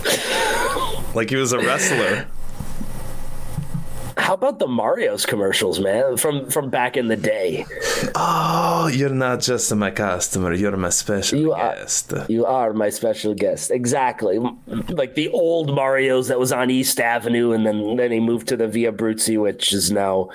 [1.14, 2.28] like he was a wrestler.
[4.18, 6.18] How about the Mario's commercials, man?
[6.18, 7.66] From from back in the day.
[8.16, 12.14] Oh, you're not just my customer; you're my special You are- guest.
[12.30, 13.72] You are my special guest.
[13.72, 14.40] Exactly.
[14.90, 18.58] Like the old Mario's that was on East Avenue and then then he moved to
[18.58, 20.30] the Via Abruzzi, which is now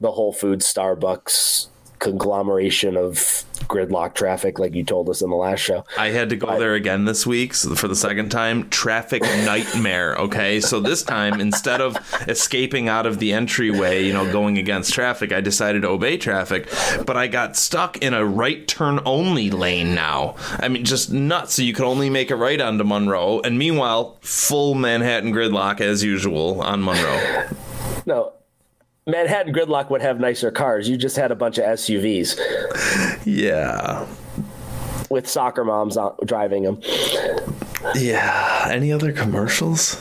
[0.00, 5.60] the Whole Foods Starbucks conglomeration of gridlock traffic like you told us in the last
[5.60, 5.84] show.
[5.98, 8.68] I had to go there again this week so for the second time.
[8.70, 10.16] Traffic nightmare.
[10.16, 11.96] Okay, so this time instead of
[12.28, 16.68] escaping out of the entryway, you know, going against traffic, I decided to obey traffic.
[17.06, 20.36] But I got stuck in a right turn only lane now.
[20.58, 21.54] I mean, just nuts.
[21.54, 26.02] So you could only make a right onto Monroe, and meanwhile, full Manhattan gridlock as
[26.02, 27.48] usual on Monroe.
[28.06, 28.32] No.
[29.08, 30.88] Manhattan Gridlock would have nicer cars.
[30.88, 32.38] You just had a bunch of SUVs
[33.26, 34.06] Yeah,
[35.10, 36.80] with soccer moms driving them.
[37.96, 38.68] yeah.
[38.70, 40.00] Any other commercials?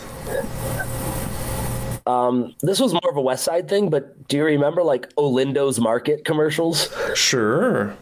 [2.06, 5.80] Um, this was more of a West Side thing, but do you remember like Olindo's
[5.80, 6.94] Market commercials?
[7.16, 7.96] Sure.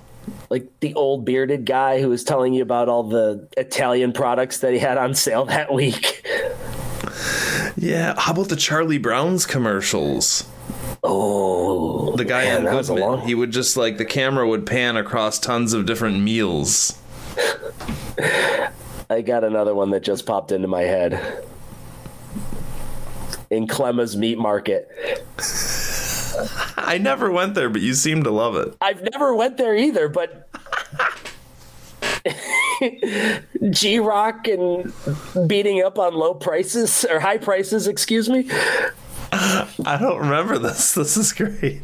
[0.50, 4.74] like the old bearded guy who was telling you about all the Italian products that
[4.74, 6.26] he had on sale that week.
[7.78, 8.13] Yeah.
[8.18, 10.48] How about the Charlie Brown's commercials?
[11.08, 13.28] Oh, the guy man, on that was a Goodman, long.
[13.28, 16.98] he would just like the camera would pan across tons of different meals.
[19.10, 21.44] I got another one that just popped into my head.
[23.50, 24.89] In Clemma's Meat Market.
[26.78, 28.76] I never went there, but you seem to love it.
[28.82, 30.50] I've never went there either, but
[33.70, 34.91] G Rock and
[35.48, 38.50] beating up on low prices or high prices, excuse me.
[39.86, 40.93] I don't remember this.
[40.93, 41.82] This is great.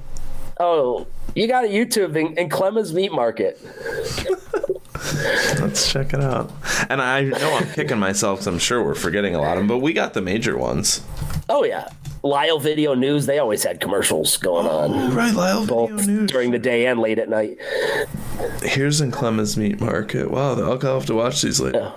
[0.59, 3.59] Oh, you got a YouTube in, in Clemma's Meat Market.
[5.59, 6.51] Let's check it out.
[6.89, 9.67] And I know I'm kicking myself 'cause I'm sure we're forgetting a lot of them,
[9.67, 11.01] but we got the major ones.
[11.49, 11.89] Oh yeah,
[12.23, 13.25] Lyle Video News.
[13.25, 16.29] They always had commercials going oh, on Right, Lyle Video both News.
[16.31, 17.57] during the day and late at night.
[18.61, 20.29] Here's in Clemens Meat Market.
[20.29, 21.91] Wow, I'll I'll have to watch these later.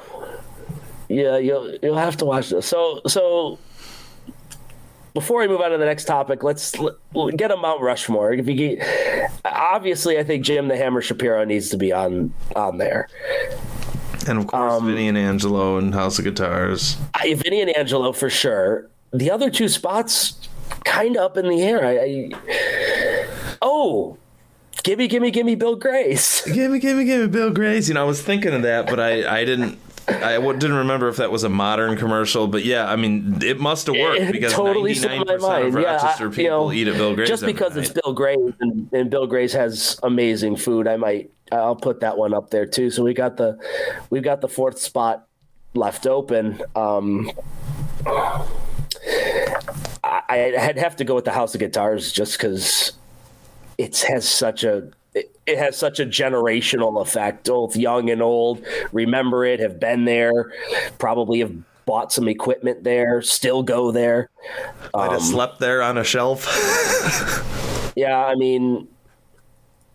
[1.08, 2.66] Yeah, you'll you'll have to watch this.
[2.66, 3.58] So so
[5.14, 6.96] before we move on to the next topic, let's let,
[7.36, 8.32] get a Mount Rushmore.
[8.32, 12.78] If you get, obviously, I think Jim the Hammer Shapiro needs to be on on
[12.78, 13.08] there.
[14.26, 16.96] And of course, um, Vinny and Angelo and House of Guitars.
[17.14, 18.88] I, Vinny and Angelo for sure.
[19.12, 20.48] The other two spots,
[20.84, 21.84] kind of up in the air.
[21.84, 23.26] I, I
[23.62, 24.18] oh,
[24.82, 26.42] gimme, gimme, gimme, Bill Gray's.
[26.46, 27.88] Gimme, gimme, gimme, Bill Gray's.
[27.88, 29.78] You know, I was thinking of that, but I, I didn't.
[30.06, 33.86] I didn't remember if that was a modern commercial, but yeah, I mean, it must
[33.86, 37.28] have worked because totally 99% of Rochester I, people you know, eat at Bill Gray's.
[37.28, 41.76] Just because it's Bill Gray's and, and, Bill Gray's has amazing food, I might I'll
[41.76, 42.90] put that one up there too.
[42.90, 43.58] So we got the
[44.10, 45.26] we've got the fourth spot
[45.74, 46.60] left open.
[46.74, 47.30] Um,
[50.04, 52.92] I, I'd have to go with the House of Guitars just because
[53.78, 54.90] it has such a
[55.46, 57.46] it has such a generational effect.
[57.46, 60.52] Both young and old remember it, have been there,
[60.98, 61.54] probably have
[61.86, 64.30] bought some equipment there, still go there.
[64.94, 66.46] Might um, have slept there on a shelf.
[67.96, 68.88] yeah, I mean,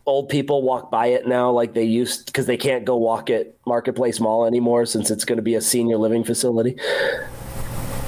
[0.06, 3.54] old people walk by it now like they used because they can't go walk at
[3.66, 6.78] Marketplace Mall anymore since it's going to be a senior living facility.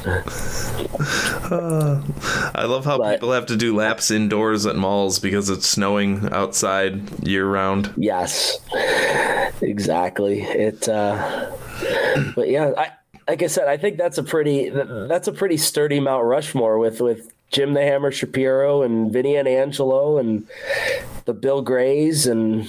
[0.06, 2.02] Uh,
[2.56, 6.32] I love how but, people have to do laps indoors at malls because it's snowing
[6.32, 7.94] outside year round.
[7.98, 8.60] Yes,
[9.62, 10.42] exactly.
[10.42, 11.52] It, uh,
[12.36, 12.92] but yeah, I,
[13.28, 17.02] like I said, I think that's a pretty that's a pretty sturdy Mount Rushmore with
[17.02, 20.48] with Jim the Hammer Shapiro and Vinny and Angelo and
[21.26, 22.68] the Bill Grays and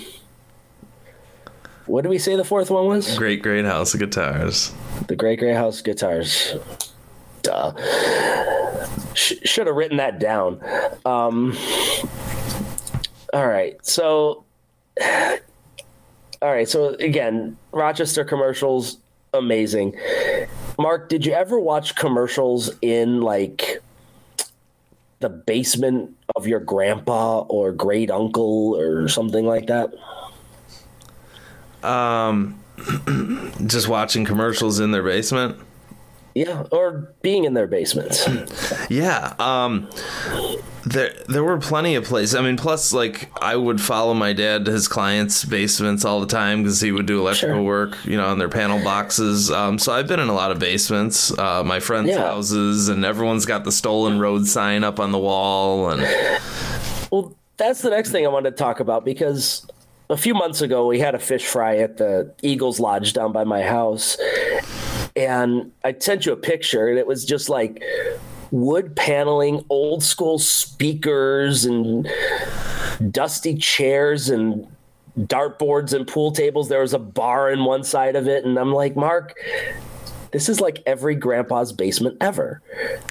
[1.87, 3.16] what did we say the fourth one was?
[3.18, 4.73] Great Great House of Guitars.
[5.09, 6.55] The Great Great House of Guitars.
[7.42, 8.85] Duh.
[9.14, 10.61] Sh- should have written that down.
[11.05, 11.57] Um,
[13.33, 13.85] all right.
[13.85, 14.44] So,
[15.00, 15.38] all
[16.42, 16.68] right.
[16.68, 18.98] So, again, Rochester commercials,
[19.35, 19.96] amazing.
[20.78, 23.83] Mark, did you ever watch commercials in like
[25.20, 29.92] the basement of your grandpa or great uncle or something like that?
[31.83, 32.62] Um,
[33.66, 35.59] just watching commercials in their basement.
[36.35, 38.29] Yeah, or being in their basements.
[38.90, 39.35] yeah.
[39.38, 39.90] Um,
[40.85, 42.35] there, there were plenty of places.
[42.35, 46.27] I mean, plus, like, I would follow my dad to his clients' basements all the
[46.27, 47.62] time because he would do electrical sure.
[47.62, 49.51] work, you know, on their panel boxes.
[49.51, 52.18] Um, so I've been in a lot of basements, uh, my friends' yeah.
[52.18, 55.90] houses, and everyone's got the stolen road sign up on the wall.
[55.90, 56.03] And
[57.11, 59.66] well, that's the next thing I wanted to talk about because
[60.11, 63.45] a few months ago we had a fish fry at the Eagles Lodge down by
[63.45, 64.16] my house,
[65.16, 67.83] and I sent you a picture, and it was just like
[68.51, 72.09] wood paneling, old school speakers, and
[73.11, 74.66] dusty chairs and
[75.18, 76.68] dartboards and pool tables.
[76.68, 79.35] There was a bar in one side of it, and I'm like, Mark,
[80.33, 82.62] this is like every grandpa's basement ever.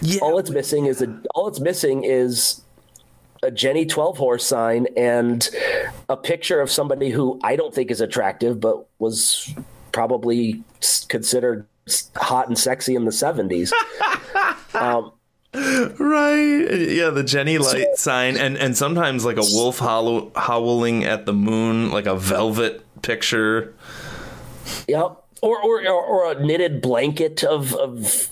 [0.02, 0.20] Yeah.
[0.22, 2.62] All it's missing is a all it's missing is
[3.44, 5.50] a Genny 12 horse sign and
[6.10, 9.54] a picture of somebody who I don't think is attractive, but was
[9.92, 10.64] probably
[11.08, 11.66] considered
[12.16, 13.72] hot and sexy in the 70s.
[14.76, 15.12] um,
[15.54, 21.04] right yeah the Genny Light so, sign and and sometimes like a wolf hollow, howling
[21.04, 23.74] at the moon like a velvet picture
[24.88, 28.30] yep or or or, a knitted blanket of of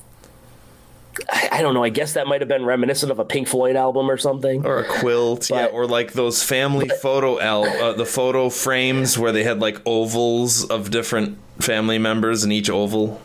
[1.52, 1.84] I don't know.
[1.84, 4.80] I guess that might have been reminiscent of a Pink Floyd album or something, or
[4.80, 9.18] a quilt, but, yeah, or like those family but, photo al- uh, the photo frames
[9.18, 13.20] where they had like ovals of different family members in each oval.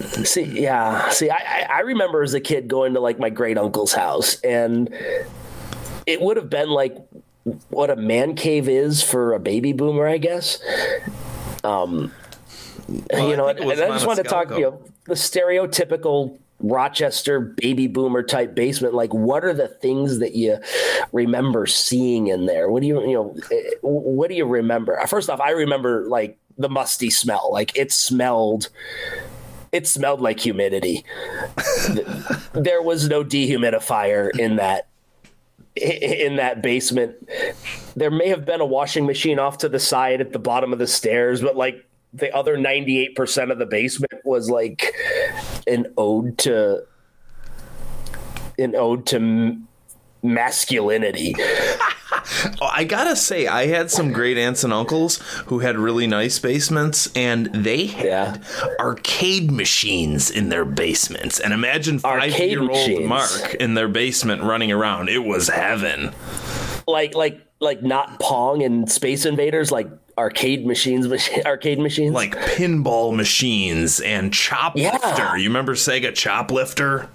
[0.00, 1.08] See, yeah.
[1.10, 4.92] See, I, I remember as a kid going to like my great uncle's house, and
[6.06, 6.96] it would have been like
[7.68, 10.60] what a man cave is for a baby boomer, I guess.
[11.62, 12.12] Um,
[12.88, 17.40] well, you know, and, and I just want to talk, you know, the stereotypical Rochester
[17.40, 18.94] baby boomer type basement.
[18.94, 20.58] Like, what are the things that you
[21.12, 22.70] remember seeing in there?
[22.70, 24.98] What do you, you know, eh, what do you remember?
[25.06, 27.50] First off, I remember like the musty smell.
[27.52, 28.70] Like, it smelled
[29.74, 31.04] it smelled like humidity.
[32.52, 34.86] there was no dehumidifier in that
[35.74, 37.16] in that basement.
[37.96, 40.78] There may have been a washing machine off to the side at the bottom of
[40.78, 44.94] the stairs, but like the other 98% of the basement was like
[45.66, 46.84] an ode to
[48.56, 49.58] an ode to
[50.22, 51.34] masculinity.
[52.60, 56.38] Oh, I gotta say, I had some great aunts and uncles who had really nice
[56.38, 58.36] basements, and they had yeah.
[58.78, 61.40] arcade machines in their basements.
[61.40, 65.08] And imagine five-year-old Mark in their basement running around.
[65.08, 66.12] It was heaven.
[66.86, 71.06] Like, like like not Pong and Space Invaders, like arcade machines,
[71.46, 74.76] arcade machines, like pinball machines and Choplifter.
[74.76, 75.36] Yeah.
[75.36, 77.08] You remember Sega Choplifter?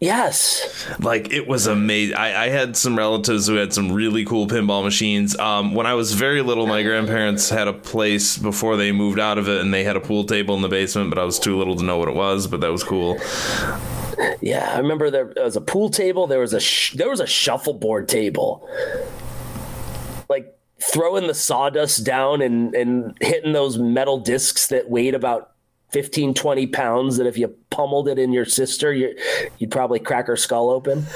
[0.00, 2.16] Yes, Like it was amazing.
[2.16, 5.36] I, I had some relatives who had some really cool pinball machines.
[5.38, 9.38] Um, when I was very little, my grandparents had a place before they moved out
[9.38, 11.10] of it, and they had a pool table in the basement.
[11.10, 12.46] But I was too little to know what it was.
[12.46, 13.18] But that was cool.
[14.40, 14.72] yeah.
[14.74, 16.26] I remember there was a pool table.
[16.26, 18.68] There was a sh- there was a shuffleboard table.
[20.28, 25.52] Like throwing the sawdust down and and hitting those metal discs that weighed about
[25.90, 29.16] 15 20 pounds that if you pummeled it in your sister you
[29.58, 31.04] you'd probably crack her skull open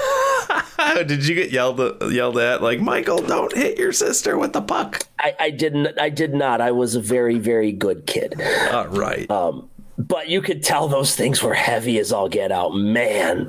[1.07, 3.19] Did you get yelled at, yelled at like Michael?
[3.19, 5.07] Don't hit your sister with the puck.
[5.19, 8.39] I, I didn't i did not i was a very very good kid
[8.71, 9.29] All right.
[9.29, 13.47] Um, but you could tell those things were heavy as all get out man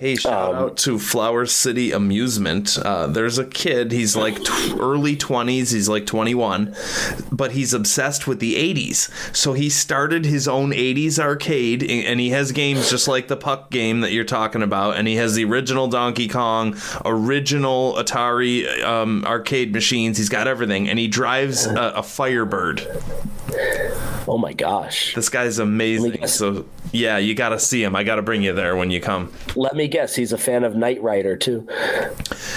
[0.00, 2.76] Hey, shout out to Flower City Amusement.
[2.78, 3.92] Uh, there's a kid.
[3.92, 5.72] He's like t- early 20s.
[5.72, 6.74] He's like 21,
[7.30, 9.08] but he's obsessed with the 80s.
[9.34, 13.70] So he started his own 80s arcade, and he has games just like the Puck
[13.70, 14.96] game that you're talking about.
[14.96, 20.18] And he has the original Donkey Kong, original Atari um, arcade machines.
[20.18, 22.86] He's got everything, and he drives a, a Firebird.
[24.26, 26.26] Oh my gosh This guy's amazing.
[26.26, 27.96] So yeah, you got to see him.
[27.96, 29.32] I got to bring you there when you come.
[29.56, 31.66] let me guess he's a fan of knight rider too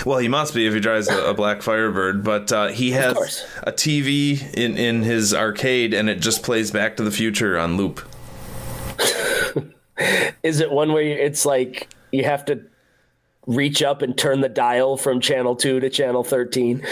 [0.05, 2.23] Well, he must be if he drives a, a black Firebird.
[2.23, 6.97] But uh, he has a TV in in his arcade, and it just plays Back
[6.97, 8.01] to the Future on loop.
[10.43, 12.61] is it one where you, it's like you have to
[13.47, 16.83] reach up and turn the dial from channel 2 to channel 13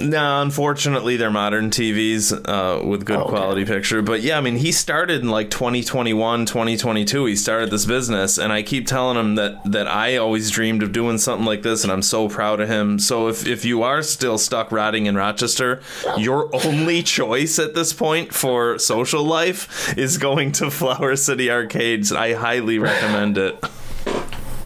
[0.00, 4.00] No, unfortunately, they're modern TVs uh, with good quality picture.
[4.00, 7.26] But yeah, I mean, he started in like 2021, 2022.
[7.26, 10.92] He started this business, and I keep telling him that that I always dreamed of
[10.92, 12.98] doing something like this, and I'm so proud of him.
[12.98, 15.80] So if if you are still stuck rotting in Rochester,
[16.16, 22.12] your only choice at this point for social life is going to Flower City Arcades.
[22.12, 23.62] I highly recommend it.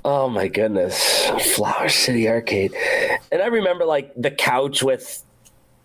[0.05, 1.27] Oh my goodness.
[1.55, 2.75] Flower City Arcade.
[3.33, 5.23] And I remember like the couch with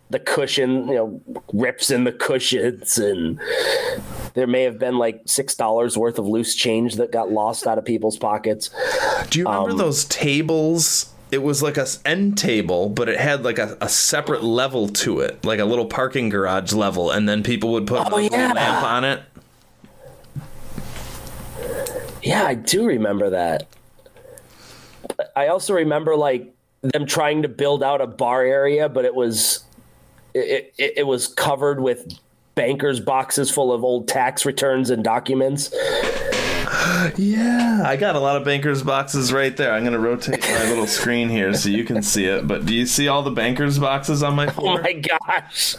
[0.09, 1.21] the cushion, you know,
[1.53, 3.39] rips in the cushions and
[4.35, 7.77] there may have been like six dollars worth of loose change that got lost out
[7.77, 8.69] of people's pockets.
[9.29, 11.09] Do you remember um, those tables?
[11.31, 15.19] It was like a end table, but it had like a, a separate level to
[15.21, 18.35] it, like a little parking garage level, and then people would put Oh, like, a
[18.35, 19.23] lamp on it.
[22.21, 23.67] Yeah, I do remember that.
[25.35, 29.63] I also remember like them trying to build out a bar area, but it was
[30.33, 32.17] it, it, it was covered with
[32.55, 35.73] bankers boxes full of old tax returns and documents.
[37.17, 39.73] Yeah, I got a lot of bankers boxes right there.
[39.73, 42.47] I'm gonna rotate my little screen here so you can see it.
[42.47, 45.75] But do you see all the bankers boxes on my Oh my gosh.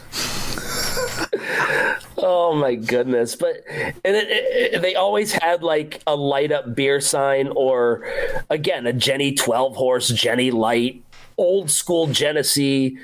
[2.26, 3.36] Oh my goodness.
[3.36, 8.10] But and it, it, they always had like a light up beer sign or
[8.48, 11.02] again a Genny 12 horse Genny Light
[11.36, 12.96] old school Genesee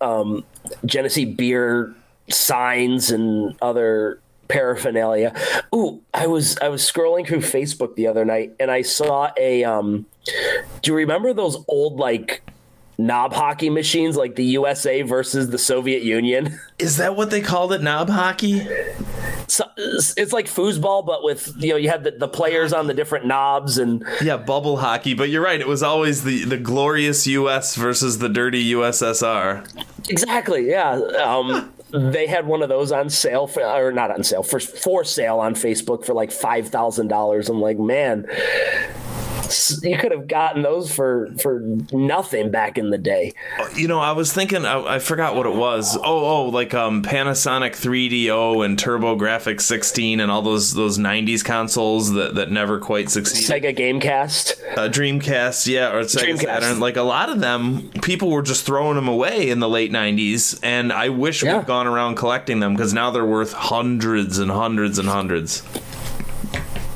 [0.00, 0.44] um
[0.84, 1.92] Genesee beer
[2.30, 5.34] signs and other paraphernalia.
[5.74, 9.64] Ooh, I was I was scrolling through Facebook the other night and I saw a
[9.64, 10.06] um
[10.82, 12.42] do you remember those old like
[12.98, 16.58] knob hockey machines like the USA versus the Soviet Union?
[16.78, 17.82] Is that what they called it?
[17.82, 18.66] Knob hockey?
[19.48, 22.94] So, it's like foosball but with you know you had the, the players on the
[22.94, 25.14] different knobs and Yeah, bubble hockey.
[25.14, 25.60] But you're right.
[25.60, 27.76] It was always the the glorious U.S.
[27.76, 29.64] versus the dirty USSR.
[30.10, 30.92] exactly yeah
[31.22, 35.04] um they had one of those on sale for, or not on sale for for
[35.04, 37.48] sale on Facebook for like five thousand dollars.
[37.48, 38.26] I'm like, man,
[39.82, 41.60] you could have gotten those for for
[41.92, 43.32] nothing back in the day.
[43.74, 45.96] You know, I was thinking, I, I forgot what it was.
[45.96, 52.12] Oh, oh, like um, Panasonic 3DO and TurboGrafx 16 and all those those 90s consoles
[52.14, 53.62] that, that never quite succeeded.
[53.62, 54.60] Sega Gamecast.
[54.76, 56.42] Uh, Dreamcast, yeah, or Sega Dreamcast.
[56.42, 56.80] Saturn.
[56.80, 60.58] Like a lot of them, people were just throwing them away in the late 90s,
[60.62, 61.58] and I wish Yeah.
[61.58, 65.62] we'd gone around collecting them because now they're worth hundreds and hundreds and hundreds.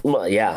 [0.03, 0.55] Well, yeah,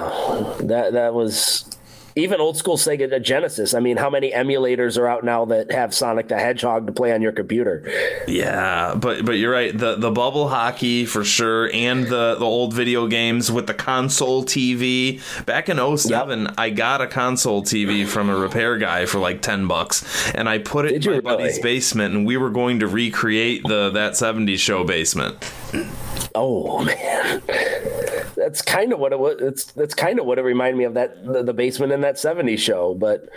[0.62, 1.70] that that was
[2.16, 3.74] even old school Sega Genesis.
[3.74, 7.12] I mean, how many emulators are out now that have Sonic the Hedgehog to play
[7.14, 7.84] on your computer?
[8.28, 9.78] Yeah, but but you're right.
[9.78, 14.44] The the bubble hockey for sure, and the the old video games with the console
[14.44, 15.22] TV.
[15.46, 19.68] Back in 07, I got a console TV from a repair guy for like ten
[19.68, 22.80] bucks, and I put it Did in my you buddy's basement, and we were going
[22.80, 25.36] to recreate the that 70s show basement.
[26.36, 27.42] Oh man,
[28.36, 29.38] that's kind of what it was.
[29.42, 32.16] It's that's kind of what it reminded me of that the, the basement in that
[32.16, 32.94] '70s show.
[32.94, 33.30] But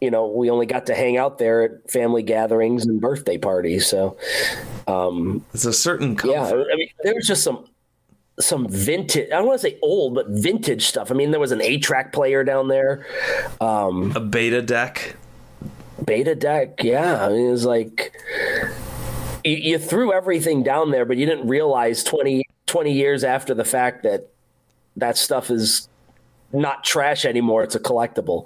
[0.00, 3.86] you know, we only got to hang out there at family gatherings and birthday parties.
[3.86, 4.16] So,
[4.86, 6.66] um, it's a certain comfort.
[6.68, 7.66] yeah, I mean, there was just some
[8.38, 9.28] some vintage.
[9.28, 11.10] I don't want to say old, but vintage stuff.
[11.10, 13.06] I mean, there was an eight track player down there,
[13.60, 15.16] um, a beta deck.
[16.04, 16.82] beta deck.
[16.82, 18.12] Yeah, I mean, it was like
[19.44, 23.64] you, you threw everything down there, but you didn't realize 20, 20 years after the
[23.64, 24.28] fact that
[24.96, 25.88] that stuff is
[26.52, 27.62] not trash anymore.
[27.62, 28.44] It's a collectible.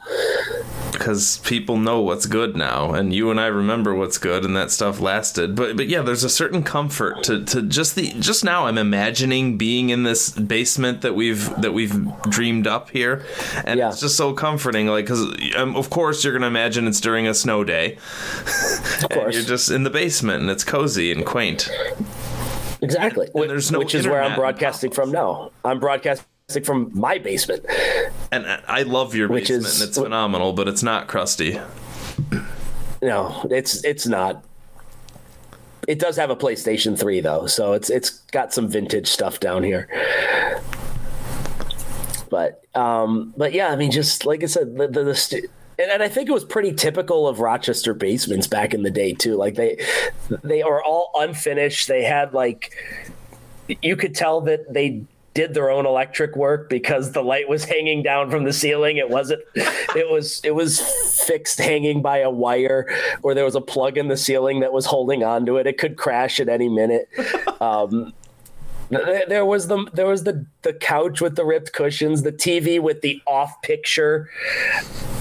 [1.05, 4.71] Because people know what's good now and you and I remember what's good and that
[4.71, 8.67] stuff lasted but but yeah there's a certain comfort to, to just the just now
[8.67, 11.95] I'm imagining being in this basement that we've that we've
[12.31, 13.23] dreamed up here
[13.67, 13.91] and Yeah.
[13.91, 15.21] it's just so comforting like cuz
[15.57, 17.99] um, of course you're going to imagine it's during a snow day
[19.03, 19.35] Of course.
[19.35, 21.69] you're just in the basement and it's cozy and quaint
[22.81, 23.29] Exactly.
[23.33, 25.53] Which, there's no which is where I'm broadcasting from now.
[25.65, 26.27] I'm broadcasting
[26.63, 27.65] from my basement.
[28.31, 31.59] and I- I love your Which basement is- and it's phenomenal but it's not crusty
[33.03, 34.45] No, it's it's not.
[35.87, 39.63] It does have a PlayStation 3 though, so it's it's got some vintage stuff down
[39.63, 39.89] here.
[42.31, 45.45] But um but yeah, I mean just like I said the the, the st-
[45.79, 49.13] and, and I think it was pretty typical of Rochester basements back in the day
[49.13, 49.37] too.
[49.37, 49.79] Like they
[50.43, 51.89] they are all unfinished.
[51.89, 52.73] They had like
[53.83, 55.03] you could tell that they
[55.35, 58.97] did their own electric work because the light was hanging down from the ceiling.
[58.97, 60.81] It wasn't it was it was
[61.27, 62.89] fixed hanging by a wire
[63.23, 65.67] or there was a plug in the ceiling that was holding onto it.
[65.67, 67.09] It could crash at any minute.
[67.61, 68.13] Um
[68.91, 73.01] there was the there was the the couch with the ripped cushions the tv with
[73.01, 74.29] the off picture.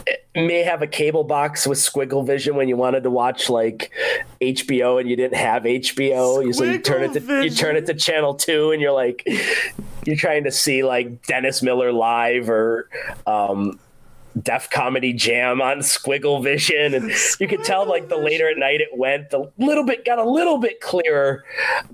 [0.06, 3.92] It may have a cable box with squiggle vision when you wanted to watch like
[4.42, 6.44] HBO and you didn't have HBO.
[6.44, 9.26] you so you turn it to you turn it to channel two and you're like
[10.06, 12.90] you're trying to see like Dennis Miller live or
[13.26, 13.80] um
[14.42, 18.82] Def Comedy Jam on Squiggle Vision, and you could tell like the later at night
[18.82, 21.44] it went, the little bit got a little bit clearer,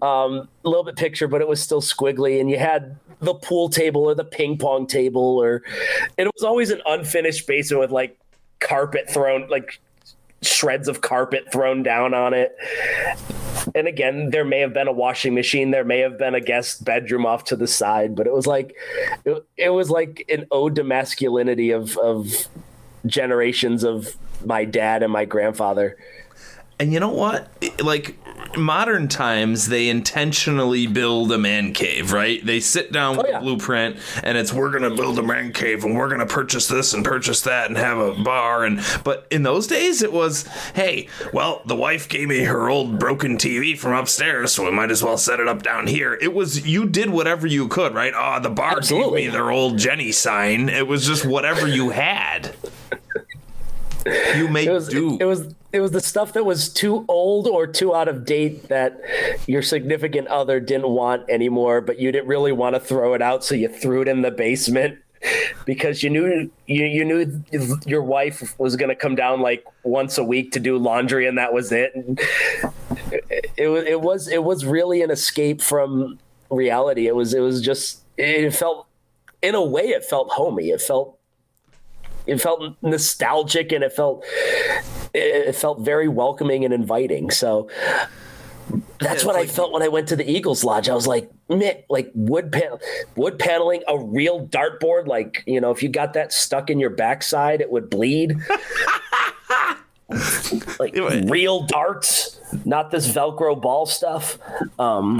[0.01, 2.39] um, a little bit picture, but it was still squiggly.
[2.39, 5.63] And you had the pool table or the ping pong table, or
[6.17, 8.17] it was always an unfinished basement with like
[8.59, 9.81] carpet thrown, like
[10.41, 12.55] shreds of carpet thrown down on it.
[13.75, 16.85] And again, there may have been a washing machine, there may have been a guest
[16.85, 18.75] bedroom off to the side, but it was like
[19.25, 22.47] it, it was like an ode to masculinity of of
[23.05, 24.15] generations of
[24.45, 25.97] my dad and my grandfather.
[26.79, 27.51] And you know what?
[27.83, 28.17] Like
[28.57, 32.43] modern times, they intentionally build a man cave, right?
[32.45, 33.37] They sit down with Oh, yeah.
[33.37, 36.93] a blueprint, and it's we're gonna build a man cave, and we're gonna purchase this
[36.93, 38.63] and purchase that, and have a bar.
[38.65, 42.97] And but in those days, it was, hey, well, the wife gave me her old
[42.99, 46.17] broken TV from upstairs, so we might as well set it up down here.
[46.21, 48.13] It was you did whatever you could, right?
[48.15, 49.21] Oh, the bar Absolutely.
[49.23, 50.69] gave me their old Genny sign.
[50.69, 52.55] It was just whatever you had.
[54.35, 55.17] You made It was do.
[55.19, 58.69] it was it was the stuff that was too old or too out of date
[58.69, 58.99] that
[59.47, 63.43] your significant other didn't want anymore, but you didn't really want to throw it out,
[63.43, 64.99] so you threw it in the basement
[65.65, 67.43] because you knew you, you knew
[67.85, 71.37] your wife was going to come down like once a week to do laundry and
[71.37, 71.91] that was it.
[73.11, 77.07] It, it it was it was really an escape from reality.
[77.07, 78.87] It was it was just it felt
[79.41, 80.69] in a way it felt homey.
[80.69, 81.18] It felt
[82.25, 84.25] it felt nostalgic and it felt
[85.13, 87.31] it felt very welcoming and inviting.
[87.31, 87.69] So
[88.99, 90.89] that's it's what I felt when I went to the Eagles Lodge.
[90.89, 92.77] I was like, Mick, like wood pan-
[93.15, 95.07] wood paneling, a real dartboard.
[95.07, 98.37] Like you know, if you got that stuck in your backside, it would bleed.
[100.79, 104.37] like real darts, not this Velcro ball stuff.
[104.79, 105.19] Um,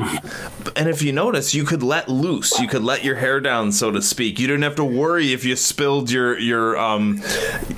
[0.76, 2.60] And if you notice, you could let loose.
[2.60, 4.40] You could let your hair down, so to speak.
[4.40, 7.22] You didn't have to worry if you spilled your your um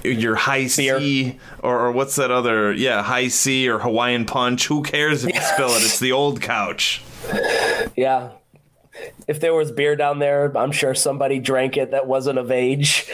[0.04, 2.72] your Hi-C or, or what's that other?
[2.74, 4.68] Yeah, Hi-C or Hawaiian punch.
[4.68, 5.84] Who cares if you spill it?
[5.84, 7.02] It's the old couch.
[7.96, 8.30] yeah.
[9.28, 13.10] If there was beer down there, I'm sure somebody drank it that wasn't of age.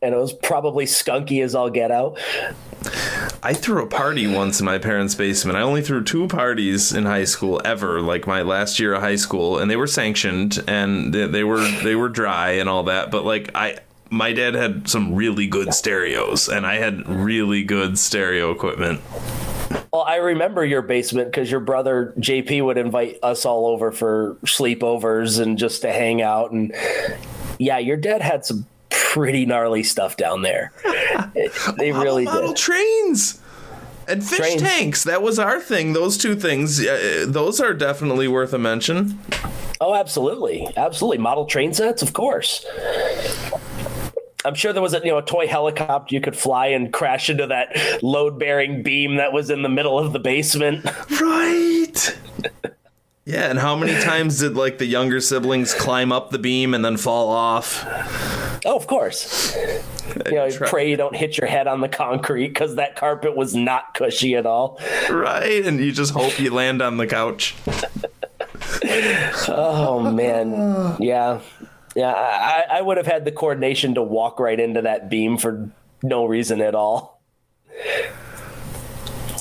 [0.00, 2.18] And it was probably skunky as all get out.
[3.42, 5.56] I threw a party once in my parents' basement.
[5.56, 9.16] I only threw two parties in high school ever, like my last year of high
[9.16, 13.12] school, and they were sanctioned and they, they were they were dry and all that.
[13.12, 13.78] But like I,
[14.10, 19.00] my dad had some really good stereos, and I had really good stereo equipment.
[19.92, 24.36] Well, I remember your basement because your brother JP would invite us all over for
[24.44, 26.50] sleepovers and just to hang out.
[26.50, 26.74] And
[27.58, 28.66] yeah, your dad had some
[28.98, 30.72] pretty gnarly stuff down there.
[31.78, 32.56] they really model did.
[32.56, 33.40] trains
[34.08, 34.62] and fish Trains.
[34.62, 35.04] tanks.
[35.04, 35.92] That was our thing.
[35.92, 39.18] Those two things, uh, those are definitely worth a mention.
[39.80, 41.18] Oh, absolutely, absolutely.
[41.18, 42.64] Model train sets, of course.
[44.44, 47.28] I'm sure there was a you know a toy helicopter you could fly and crash
[47.28, 50.84] into that load bearing beam that was in the middle of the basement.
[51.20, 52.16] Right.
[53.28, 56.82] Yeah, and how many times did like the younger siblings climb up the beam and
[56.82, 57.84] then fall off?
[58.64, 59.54] Oh, of course.
[60.24, 63.36] You know, Try- pray you don't hit your head on the concrete because that carpet
[63.36, 64.80] was not cushy at all.
[65.10, 67.54] Right, and you just hope you land on the couch.
[69.46, 71.40] Oh man, yeah,
[71.94, 72.14] yeah.
[72.14, 75.70] I, I would have had the coordination to walk right into that beam for
[76.02, 77.20] no reason at all.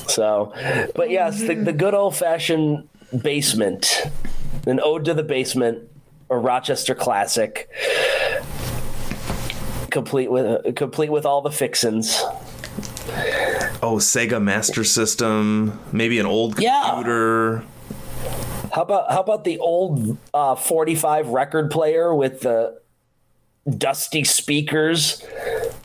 [0.08, 0.52] So,
[0.94, 2.90] but yes, the, the good old fashioned
[3.22, 4.04] basement,
[4.66, 5.90] an ode to the basement,
[6.30, 7.70] a Rochester classic,
[9.92, 12.22] complete with complete with all the fixins.
[13.82, 16.84] Oh, Sega Master System, maybe an old Yeah.
[16.90, 17.64] computer.
[18.74, 22.80] How about how about the old uh, 45 record player with the
[23.78, 25.24] dusty speakers?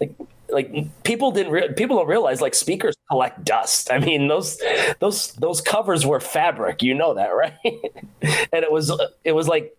[0.00, 0.12] Like,
[0.52, 3.90] like people didn't re- people don't realize like speakers collect dust.
[3.90, 4.60] I mean those
[5.00, 6.82] those those covers were fabric.
[6.82, 7.54] You know that, right?
[7.62, 8.92] and it was
[9.24, 9.76] it was like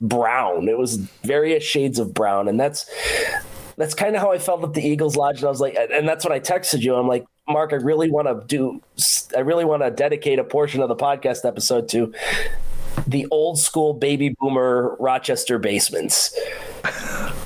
[0.00, 0.68] brown.
[0.68, 2.90] It was various shades of brown, and that's
[3.76, 5.38] that's kind of how I felt at the Eagles Lodge.
[5.38, 6.96] And I was like, and that's when I texted you.
[6.96, 8.82] I'm like, Mark, I really want to do,
[9.36, 12.12] I really want to dedicate a portion of the podcast episode to
[13.06, 16.36] the old school baby boomer Rochester basements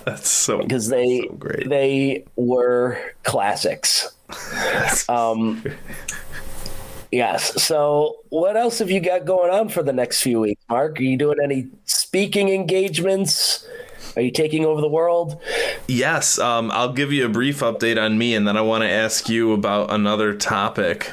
[0.07, 1.69] That's so because they so great.
[1.69, 4.15] they were classics.
[5.09, 5.63] Um,
[7.11, 7.63] yes.
[7.63, 10.99] So, what else have you got going on for the next few weeks, Mark?
[10.99, 13.67] Are you doing any speaking engagements?
[14.17, 15.41] Are you taking over the world?
[15.89, 18.89] Yes, um, I'll give you a brief update on me, and then I want to
[18.91, 21.11] ask you about another topic.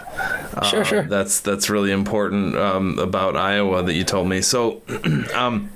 [0.69, 1.03] Sure, uh, sure.
[1.03, 4.41] That's that's really important um, about Iowa that you told me.
[4.41, 4.81] So,
[5.33, 5.69] um,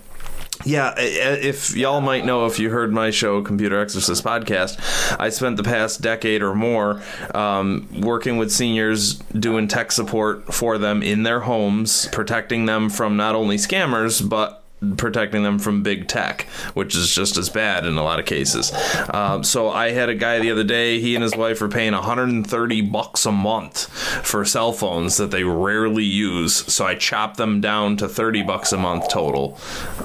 [0.65, 4.79] yeah, if y'all might know, if you heard my show, Computer Exorcist Podcast,
[5.19, 7.01] I spent the past decade or more
[7.35, 13.17] um, working with seniors, doing tech support for them in their homes, protecting them from
[13.17, 14.62] not only scammers, but
[14.97, 18.71] protecting them from big tech, which is just as bad in a lot of cases.
[19.13, 20.99] Um, so I had a guy the other day.
[20.99, 23.87] He and his wife were paying 130 bucks a month
[24.25, 26.55] for cell phones that they rarely use.
[26.73, 29.57] So I chopped them down to 30 bucks a month total.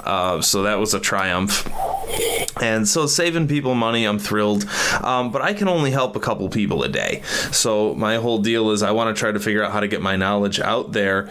[0.03, 1.67] Uh, so that was a triumph.
[2.61, 4.67] And so saving people money, I'm thrilled.
[5.01, 7.21] Um, but I can only help a couple people a day.
[7.51, 10.01] So my whole deal is I want to try to figure out how to get
[10.01, 11.29] my knowledge out there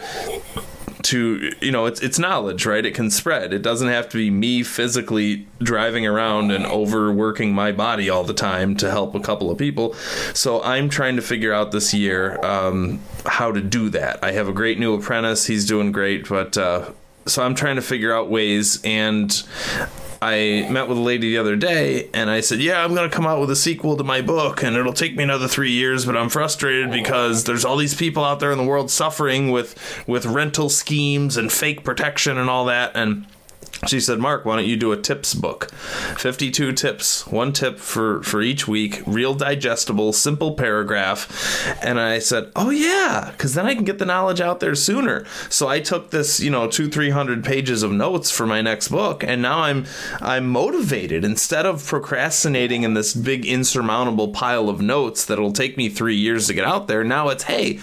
[1.03, 2.85] to you know it's it's knowledge right?
[2.85, 3.53] It can spread.
[3.53, 8.33] It doesn't have to be me physically driving around and overworking my body all the
[8.33, 9.93] time to help a couple of people.
[10.33, 14.23] So i'm trying to figure out this year um, how to do that.
[14.23, 15.47] I have a great new apprentice.
[15.47, 16.91] He's doing great but uh,
[17.25, 19.43] so i'm trying to figure out ways and
[20.21, 23.15] I met with a lady the other day and I said, Yeah, I'm going to
[23.15, 26.05] come out with a sequel to my book and it'll take me another three years,
[26.05, 30.03] but I'm frustrated because there's all these people out there in the world suffering with,
[30.07, 32.91] with rental schemes and fake protection and all that.
[32.95, 33.25] And
[33.87, 35.71] she said, Mark, why don't you do a tips book?
[36.17, 41.77] 52 tips, one tip for, for each week, real digestible, simple paragraph.
[41.81, 45.25] And I said, Oh, yeah, because then I can get the knowledge out there sooner.
[45.49, 49.23] So I took this, you know, two, 300 pages of notes for my next book,
[49.23, 49.85] and now I'm,
[50.19, 51.23] I'm motivated.
[51.23, 56.47] Instead of procrastinating in this big, insurmountable pile of notes that'll take me three years
[56.47, 57.79] to get out there, now it's, hey,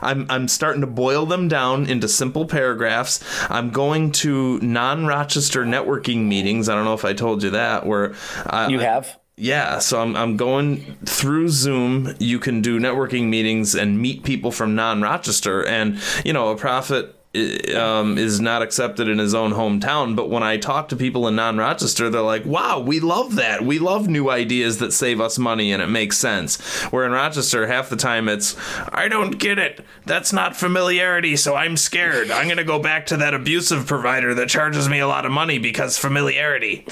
[0.00, 3.20] I'm, I'm starting to boil them down into simple paragraphs.
[3.50, 5.06] I'm going to non
[5.40, 6.68] Rochester networking meetings.
[6.68, 8.14] I don't know if I told you that, where
[8.46, 9.18] I, You have?
[9.36, 12.14] yeah, so I'm I'm going through Zoom.
[12.18, 17.06] You can do networking meetings and meet people from non-Rochester, and you know a prophet
[17.06, 20.16] i- um, is not accepted in his own hometown.
[20.16, 23.64] But when I talk to people in non-Rochester, they're like, "Wow, we love that.
[23.64, 26.60] We love new ideas that save us money and it makes sense."
[26.90, 28.56] Where in Rochester, half the time it's,
[28.92, 29.84] "I don't get it.
[30.06, 32.30] That's not familiarity, so I'm scared.
[32.32, 35.58] I'm gonna go back to that abusive provider that charges me a lot of money
[35.58, 36.84] because familiarity."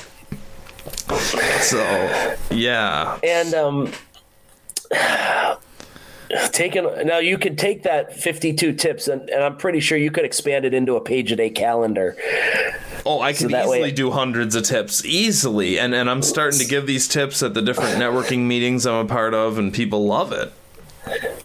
[1.61, 1.79] So
[2.51, 3.93] yeah, And um,
[6.53, 10.25] taking now you could take that 52 tips and, and I'm pretty sure you could
[10.25, 12.17] expand it into a page a day calendar.
[13.07, 16.61] Oh, I can that way- easily do hundreds of tips easily, and and I'm starting
[16.61, 20.07] to give these tips at the different networking meetings I'm a part of, and people
[20.07, 20.53] love it.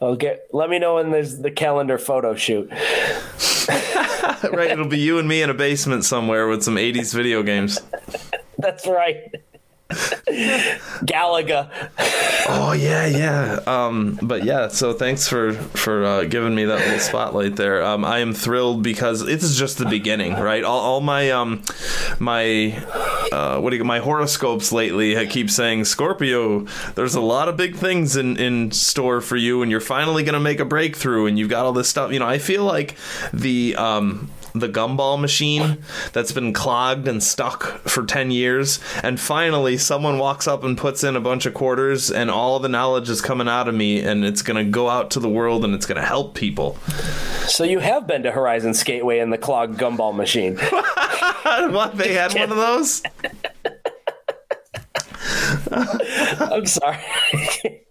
[0.01, 2.69] Okay, let me know when there's the calendar photo shoot.
[4.51, 7.79] right, it'll be you and me in a basement somewhere with some '80s video games.
[8.57, 9.33] That's right.
[11.05, 11.69] Galaga.
[12.47, 13.59] Oh yeah, yeah.
[13.67, 17.83] Um, but yeah, so thanks for for uh, giving me that little spotlight there.
[17.83, 20.63] Um, I am thrilled because is just the beginning, right?
[20.63, 21.63] All, all my um
[22.19, 22.77] my
[23.31, 26.65] uh, what do you my horoscopes lately I keep saying Scorpio.
[26.95, 30.39] There's a lot of big things in in store for you, and you're finally gonna
[30.39, 32.11] make a breakthrough, and you've got all this stuff.
[32.11, 32.95] You know, I feel like
[33.31, 35.79] the um the gumball machine
[36.11, 41.03] that's been clogged and stuck for 10 years and finally someone walks up and puts
[41.03, 44.23] in a bunch of quarters and all the knowledge is coming out of me and
[44.23, 46.77] it's going to go out to the world and it's going to help people
[47.47, 50.57] So you have been to Horizon Skateway in the clogged gumball machine.
[51.73, 53.01] what they had one of those
[56.39, 56.99] I'm sorry.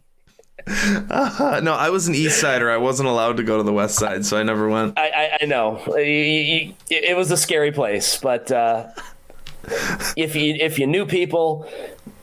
[0.66, 3.96] uh, no i was an east sider i wasn't allowed to go to the west
[3.96, 7.72] side so i never went I, I, I know You- you- it was a scary
[7.72, 8.88] place, but uh,
[10.16, 11.68] if you if you knew people,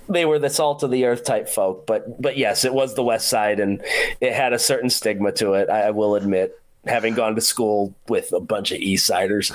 [0.07, 1.85] they were the salt of the earth type folk.
[1.87, 3.81] But but yes, it was the West Side, and
[4.21, 5.69] it had a certain stigma to it.
[5.69, 9.51] I, I will admit, having gone to school with a bunch of East Siders.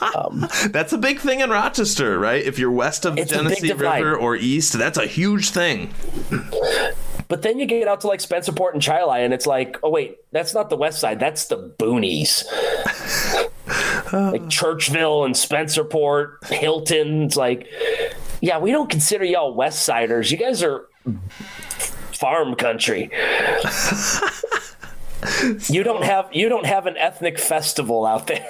[0.70, 4.36] that's a big thing in rochester right if you're west of the genesee river or
[4.36, 5.90] east that's a huge thing
[7.28, 10.18] But then you get out to like Spencerport and Chili, and it's like, oh wait,
[10.32, 11.18] that's not the West Side.
[11.18, 12.44] That's the boonies.
[14.12, 17.22] like Churchville and Spencerport, Hilton.
[17.22, 17.66] It's like,
[18.40, 20.30] yeah, we don't consider y'all West Siders.
[20.30, 20.86] You guys are
[22.12, 23.10] farm country.
[25.68, 28.46] you don't have you don't have an ethnic festival out there.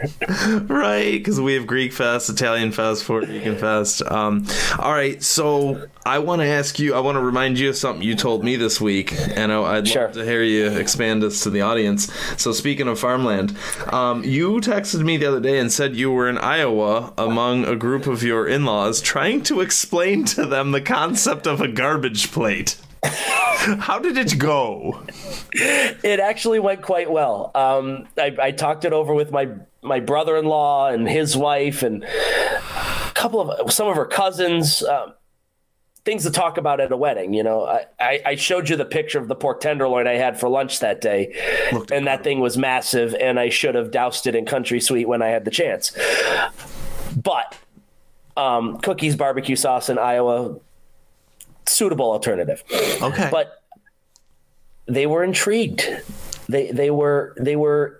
[0.68, 4.02] Right, because we have Greek Fest, Italian Fest, Puerto Rican Fest.
[4.02, 4.46] Um,
[4.78, 8.02] all right, so I want to ask you, I want to remind you of something
[8.02, 10.04] you told me this week, and I, I'd Sure.
[10.04, 12.12] love to hear you expand this to the audience.
[12.40, 13.56] So, speaking of farmland,
[13.92, 17.76] um, you texted me the other day and said you were in Iowa among a
[17.76, 22.32] group of your in laws trying to explain to them the concept of a garbage
[22.32, 22.76] plate.
[23.02, 25.04] How did it go?
[25.52, 27.50] it actually went quite well.
[27.54, 29.48] Um, I, I talked it over with my
[29.82, 34.82] my brother in law and his wife and a couple of some of her cousins.
[34.82, 35.14] Um,
[36.02, 37.34] things to talk about at a wedding.
[37.34, 40.40] You know, I, I, I showed you the picture of the pork tenderloin I had
[40.40, 41.34] for lunch that day,
[41.92, 43.14] and that thing was massive.
[43.14, 45.96] And I should have doused it in country sweet when I had the chance.
[47.22, 47.56] But
[48.36, 50.56] um, cookies, barbecue sauce in Iowa,
[51.66, 52.64] suitable alternative
[53.02, 53.28] Okay.
[53.30, 53.62] but
[54.86, 55.86] they were intrigued.
[56.48, 57.99] They they were they were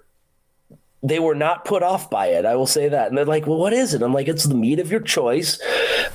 [1.03, 2.45] they were not put off by it.
[2.45, 3.09] I will say that.
[3.09, 5.59] And they're like, "Well, what is it?" I'm like, "It's the meat of your choice: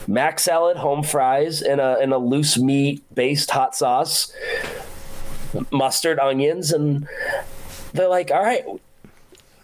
[0.08, 4.32] mac salad, home fries, and a and a loose meat based hot sauce,
[5.72, 7.08] mustard, onions." And
[7.94, 8.64] they're like, "All right."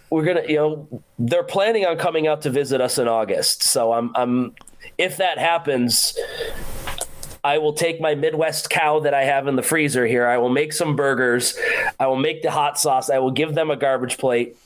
[0.10, 3.64] We're gonna, you know, they're planning on coming out to visit us in August.
[3.64, 4.54] So I'm, I'm,
[4.98, 6.20] if that happens,
[7.46, 10.28] I will take my Midwest cow that I have in the freezer here.
[10.28, 11.58] I will make some burgers.
[11.98, 13.10] I will make the hot sauce.
[13.10, 14.58] I will give them a garbage plate.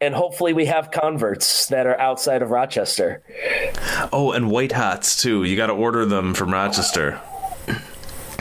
[0.00, 3.22] And hopefully we have converts that are outside of Rochester.
[4.12, 5.44] Oh, and white hots too.
[5.44, 7.18] You got to order them from Rochester.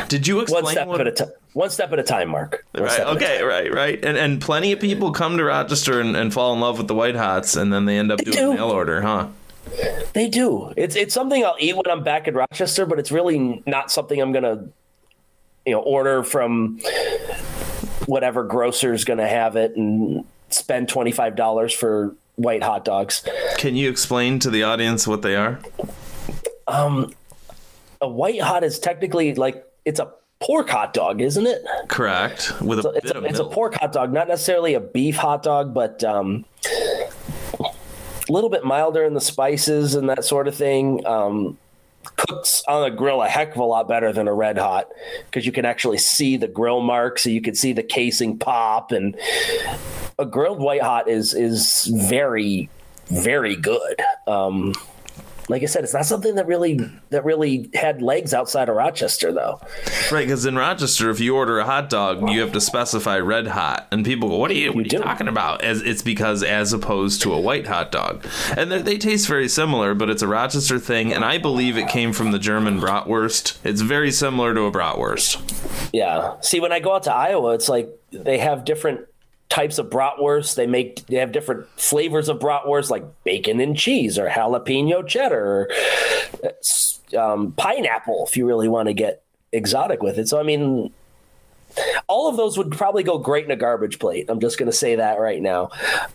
[0.10, 1.32] Did you explain One step what- at a time.
[1.54, 2.66] One step at a time, Mark.
[2.74, 3.00] One Right.
[3.00, 3.42] Okay.
[3.42, 3.74] Right.
[3.74, 4.04] Right.
[4.04, 6.94] And and plenty of people come to Rochester and, and fall in love with the
[6.94, 8.54] white hots, and then they end up doing do.
[8.56, 9.28] mail order, huh?
[10.12, 10.74] They do.
[10.76, 14.20] It's it's something I'll eat when I'm back in Rochester, but it's really not something
[14.20, 14.68] I'm gonna,
[15.66, 16.82] you know, order from
[18.06, 20.26] whatever grocer's gonna have it and
[20.56, 23.24] spend twenty five dollars for white hot dogs.
[23.58, 25.60] Can you explain to the audience what they are?
[26.68, 27.14] Um,
[28.02, 31.64] a white hot is technically like it's a pork hot dog, isn't it?
[31.88, 32.54] Correct.
[32.62, 35.16] With a It's bit a, of it's a pork hot dog, not necessarily a beef
[35.16, 36.46] hot dog, but um,
[37.60, 41.06] a little bit milder in the spices and that sort of thing.
[41.06, 41.58] Um,
[42.18, 44.88] cooks on a grill a heck of a lot better than a red hot
[45.26, 48.92] because you can actually see the grill marks, so you can see the casing pop,
[48.92, 49.18] and
[50.20, 52.70] a grilled white hot is is very
[53.08, 54.02] very good.
[54.28, 54.74] Um,
[55.48, 56.80] like I said, it's not something that really
[57.12, 59.62] that really had legs outside of Rochester, though.
[60.12, 63.46] Right, because in Rochester, if you order a hot dog, you have to specify red
[63.46, 64.70] hot, and people go, "What are you?
[64.74, 68.26] What are you talking about?" As it's because as opposed to a white hot dog,
[68.58, 71.90] and they- they taste very similar, but it's a Rochester thing, and I believe it
[71.90, 73.58] came from the German bratwurst.
[73.64, 75.38] It's very similar to a bratwurst.
[75.94, 76.32] Yeah.
[76.42, 79.02] See, when I go out to Iowa, it's like they have different
[79.50, 80.56] types of bratwurst.
[80.56, 85.70] They make they have different flavors of bratwurst, like bacon and cheese, or jalapeno cheddar,
[86.44, 86.52] or
[87.18, 88.26] um, pineapple.
[88.28, 90.92] If you really want to get exotic with it, so I mean,
[92.08, 94.26] all of those would probably go great in a garbage plate.
[94.30, 95.70] I'm just going to say that right now.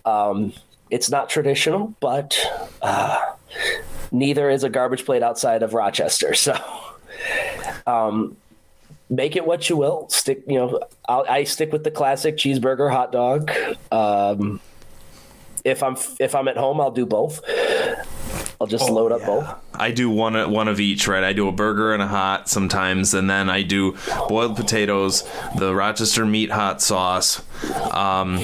[0.05, 0.53] Um,
[0.91, 2.39] it's not traditional, but
[2.83, 3.18] uh,
[4.11, 6.35] neither is a garbage plate outside of Rochester.
[6.35, 6.57] So,
[7.87, 8.37] um,
[9.11, 10.08] make it what you will.
[10.08, 13.50] Stick, you know, I'll, I stick with the classic cheeseburger, hot dog.
[13.92, 14.61] Um,
[15.64, 17.42] if I'm if I'm at home, I'll do both.
[18.61, 19.46] I'll just Oh, load up both.
[19.74, 21.24] I do one one of each, right?
[21.24, 23.96] I do a burger and a hot sometimes, and then I do
[24.28, 27.42] boiled potatoes, the Rochester meat hot sauce.
[27.92, 28.40] Um,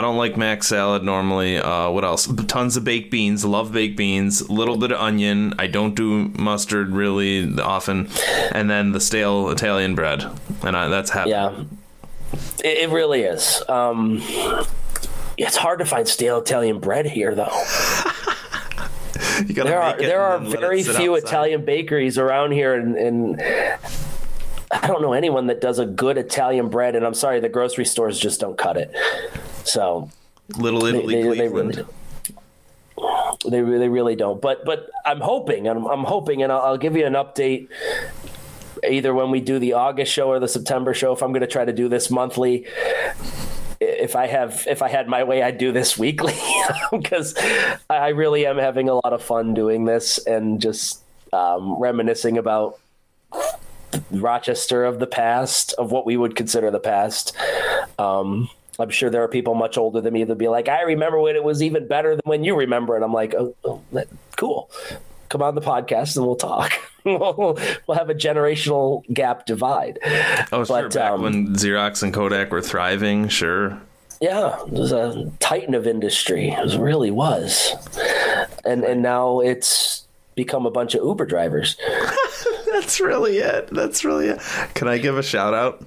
[0.00, 1.58] I don't like mac salad normally.
[1.58, 2.26] Uh, what else?
[2.46, 3.44] Tons of baked beans.
[3.44, 4.48] Love baked beans.
[4.48, 5.52] Little bit of onion.
[5.58, 8.08] I don't do mustard really often,
[8.50, 10.24] and then the stale Italian bread,
[10.62, 11.28] and I, that's happy.
[11.28, 11.64] Yeah,
[12.64, 13.62] it, it really is.
[13.68, 14.22] Um,
[15.36, 17.52] it's hard to find stale Italian bread here, though.
[19.46, 21.28] You gotta There are make it there are and then let it very few outside.
[21.28, 23.42] Italian bakeries around here, and, and
[24.70, 26.94] I don't know anyone that does a good Italian bread.
[26.94, 28.94] And I'm sorry, the grocery stores just don't cut it.
[29.70, 30.10] So
[30.56, 31.76] Little Italy, they, they Cleveland.
[31.76, 31.88] really
[33.44, 34.40] they, they really don't.
[34.40, 37.68] But but I'm hoping, and I'm, I'm hoping, and I'll, I'll give you an update
[38.88, 41.12] either when we do the August show or the September show.
[41.12, 42.66] If I'm going to try to do this monthly,
[43.80, 46.34] if I have if I had my way, I'd do this weekly
[46.90, 47.34] because
[47.88, 51.02] I really am having a lot of fun doing this and just
[51.32, 52.78] um, reminiscing about
[54.10, 57.34] Rochester of the past, of what we would consider the past.
[57.98, 58.50] Um,
[58.80, 61.36] I'm sure there are people much older than me that'll be like, I remember when
[61.36, 63.02] it was even better than when you remember it.
[63.02, 64.70] I'm like, oh, oh that, cool.
[65.28, 66.72] Come on the podcast and we'll talk.
[67.04, 69.98] we'll, we'll have a generational gap divide.
[70.52, 70.82] Oh, sure.
[70.82, 73.80] But, Back um, when Xerox and Kodak were thriving, sure.
[74.20, 76.50] Yeah, it was a titan of industry.
[76.50, 77.74] It really was.
[78.66, 81.76] And and now it's become a bunch of Uber drivers.
[82.72, 83.68] That's really it.
[83.72, 84.40] That's really it.
[84.74, 85.82] Can I give a shout out?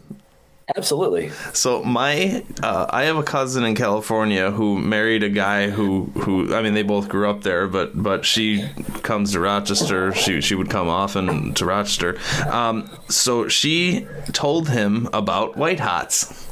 [0.75, 1.29] Absolutely.
[1.53, 6.55] So my, uh, I have a cousin in California who married a guy who, who,
[6.55, 8.65] I mean, they both grew up there, but but she
[9.03, 10.13] comes to Rochester.
[10.13, 12.17] She she would come often to Rochester.
[12.49, 16.49] Um, so she told him about White Hots.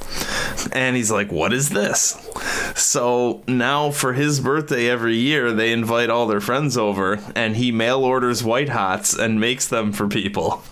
[0.73, 2.29] And he's like, "What is this?"
[2.75, 7.71] So now, for his birthday every year, they invite all their friends over, and he
[7.71, 10.63] mail orders White Hots and makes them for people.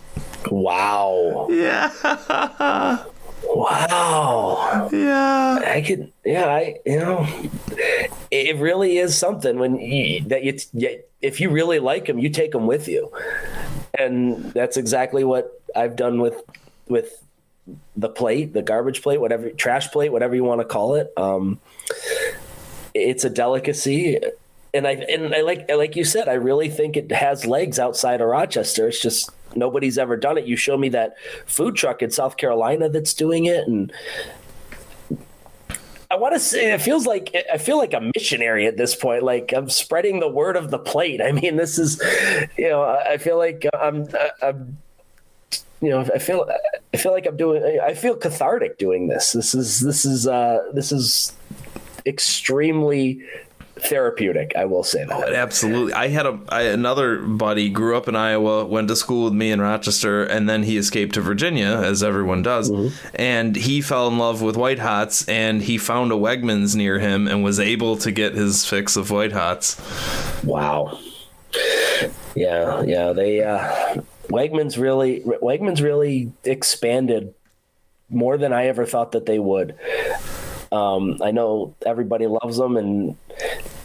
[0.51, 1.47] Wow.
[1.49, 1.89] Yeah,
[3.60, 4.89] Wow.
[4.93, 5.60] yeah.
[5.66, 7.28] I could, yeah, I, you know,
[8.32, 12.53] it really is something when you, that you, if you really like them, you take
[12.53, 13.12] them with you,
[13.97, 16.41] and that's exactly what I've done with
[16.88, 17.22] with
[17.97, 21.12] the plate, the garbage plate, whatever, trash plate, whatever you want to call it.
[21.18, 21.60] Um,
[22.93, 24.20] it's a delicacy,
[24.74, 28.22] and I and I like like you said, I really think it has legs outside
[28.22, 28.88] of Rochester.
[28.88, 30.45] It's just nobody's ever done it.
[30.45, 33.91] You show me that food truck in South Carolina that's doing it, and
[36.12, 39.22] I want to say it feels like I feel like a missionary at this point.
[39.22, 41.22] Like I'm spreading the word of the plate.
[41.24, 42.02] I mean, this is,
[42.58, 44.08] you know, I feel like I'm,
[44.41, 44.78] I'm,
[45.82, 46.50] you know, I feel,
[46.93, 47.80] I feel like I'm doing.
[47.80, 49.34] I feel cathartic doing this.
[49.34, 51.34] This is, this is, uh, this is
[52.06, 53.22] extremely
[53.82, 54.53] therapeutic.
[54.55, 55.34] I will say that.
[55.34, 55.93] Absolutely.
[55.93, 59.51] I had a I, another buddy grew up in Iowa, went to school with me
[59.51, 62.71] in Rochester, and then he escaped to Virginia, as everyone does.
[63.15, 67.27] And he fell in love with White Hots, and he found a Wegmans near him
[67.27, 69.80] and was able to get his fix of White Hots.
[70.43, 70.99] Wow.
[72.36, 73.13] Yeah, yeah.
[73.13, 77.34] They uh, Wegmans really Wegmans really expanded
[78.09, 79.75] more than I ever thought that they would.
[80.72, 83.17] Um, I know everybody loves them, and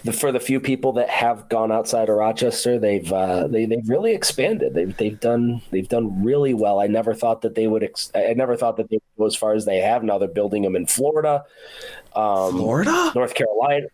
[0.05, 3.89] the, for the few people that have gone outside of Rochester, they've uh, they they've
[3.89, 4.75] really expanded.
[4.75, 6.81] They've they've done they've done really well.
[6.81, 7.83] I never thought that they would.
[7.83, 10.05] Ex- I never thought that they would go as far as they have.
[10.05, 11.45] Now they're building them in Florida,
[12.15, 13.13] um, Florida?
[13.15, 13.87] North Carolina.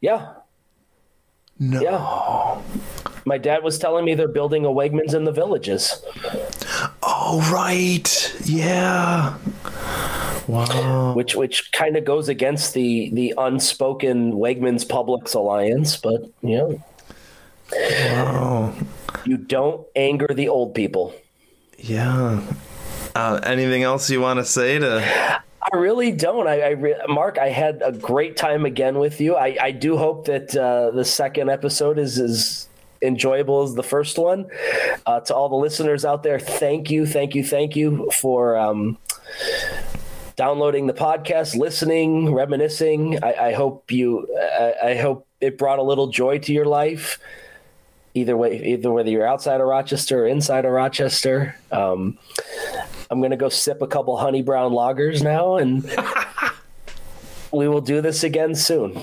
[0.00, 0.32] Yeah,
[1.62, 1.80] No.
[1.80, 3.12] yeah.
[3.24, 6.02] My dad was telling me they're building a Wegmans in the villages.
[7.04, 8.34] Oh, right.
[8.44, 9.38] Yeah.
[10.48, 11.12] Wow.
[11.14, 16.84] which which kind of goes against the the unspoken Wegmans Publix alliance, but you know,
[17.72, 18.74] Wow.
[19.24, 21.14] you don't anger the old people.
[21.78, 22.42] Yeah.
[23.14, 25.42] Uh, anything else you want to say to?
[25.72, 26.46] I really don't.
[26.46, 29.36] I, I re- Mark, I had a great time again with you.
[29.36, 32.68] I, I do hope that uh, the second episode is as
[33.00, 34.46] enjoyable as the first one.
[35.06, 38.98] Uh, to all the listeners out there, thank you, thank you, thank you for um,
[40.36, 43.22] downloading the podcast, listening, reminiscing.
[43.24, 44.28] I, I hope you.
[44.38, 47.18] I, I hope it brought a little joy to your life.
[48.14, 51.56] Either way, either whether you're outside of Rochester or inside of Rochester.
[51.70, 52.18] Um,
[53.12, 55.84] I'm gonna go sip a couple honey brown lagers now and
[57.52, 58.94] we will do this again soon.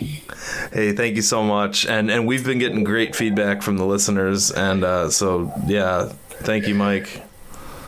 [0.73, 4.51] Hey, thank you so much, and and we've been getting great feedback from the listeners,
[4.51, 7.21] and uh, so yeah, thank you, Mike.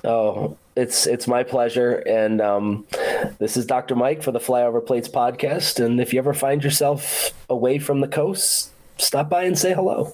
[0.04, 2.86] Oh, it's it's my pleasure, and um,
[3.40, 3.96] this is Dr.
[3.96, 5.84] Mike for the Flyover Plates podcast.
[5.84, 10.14] And if you ever find yourself away from the coast, stop by and say hello.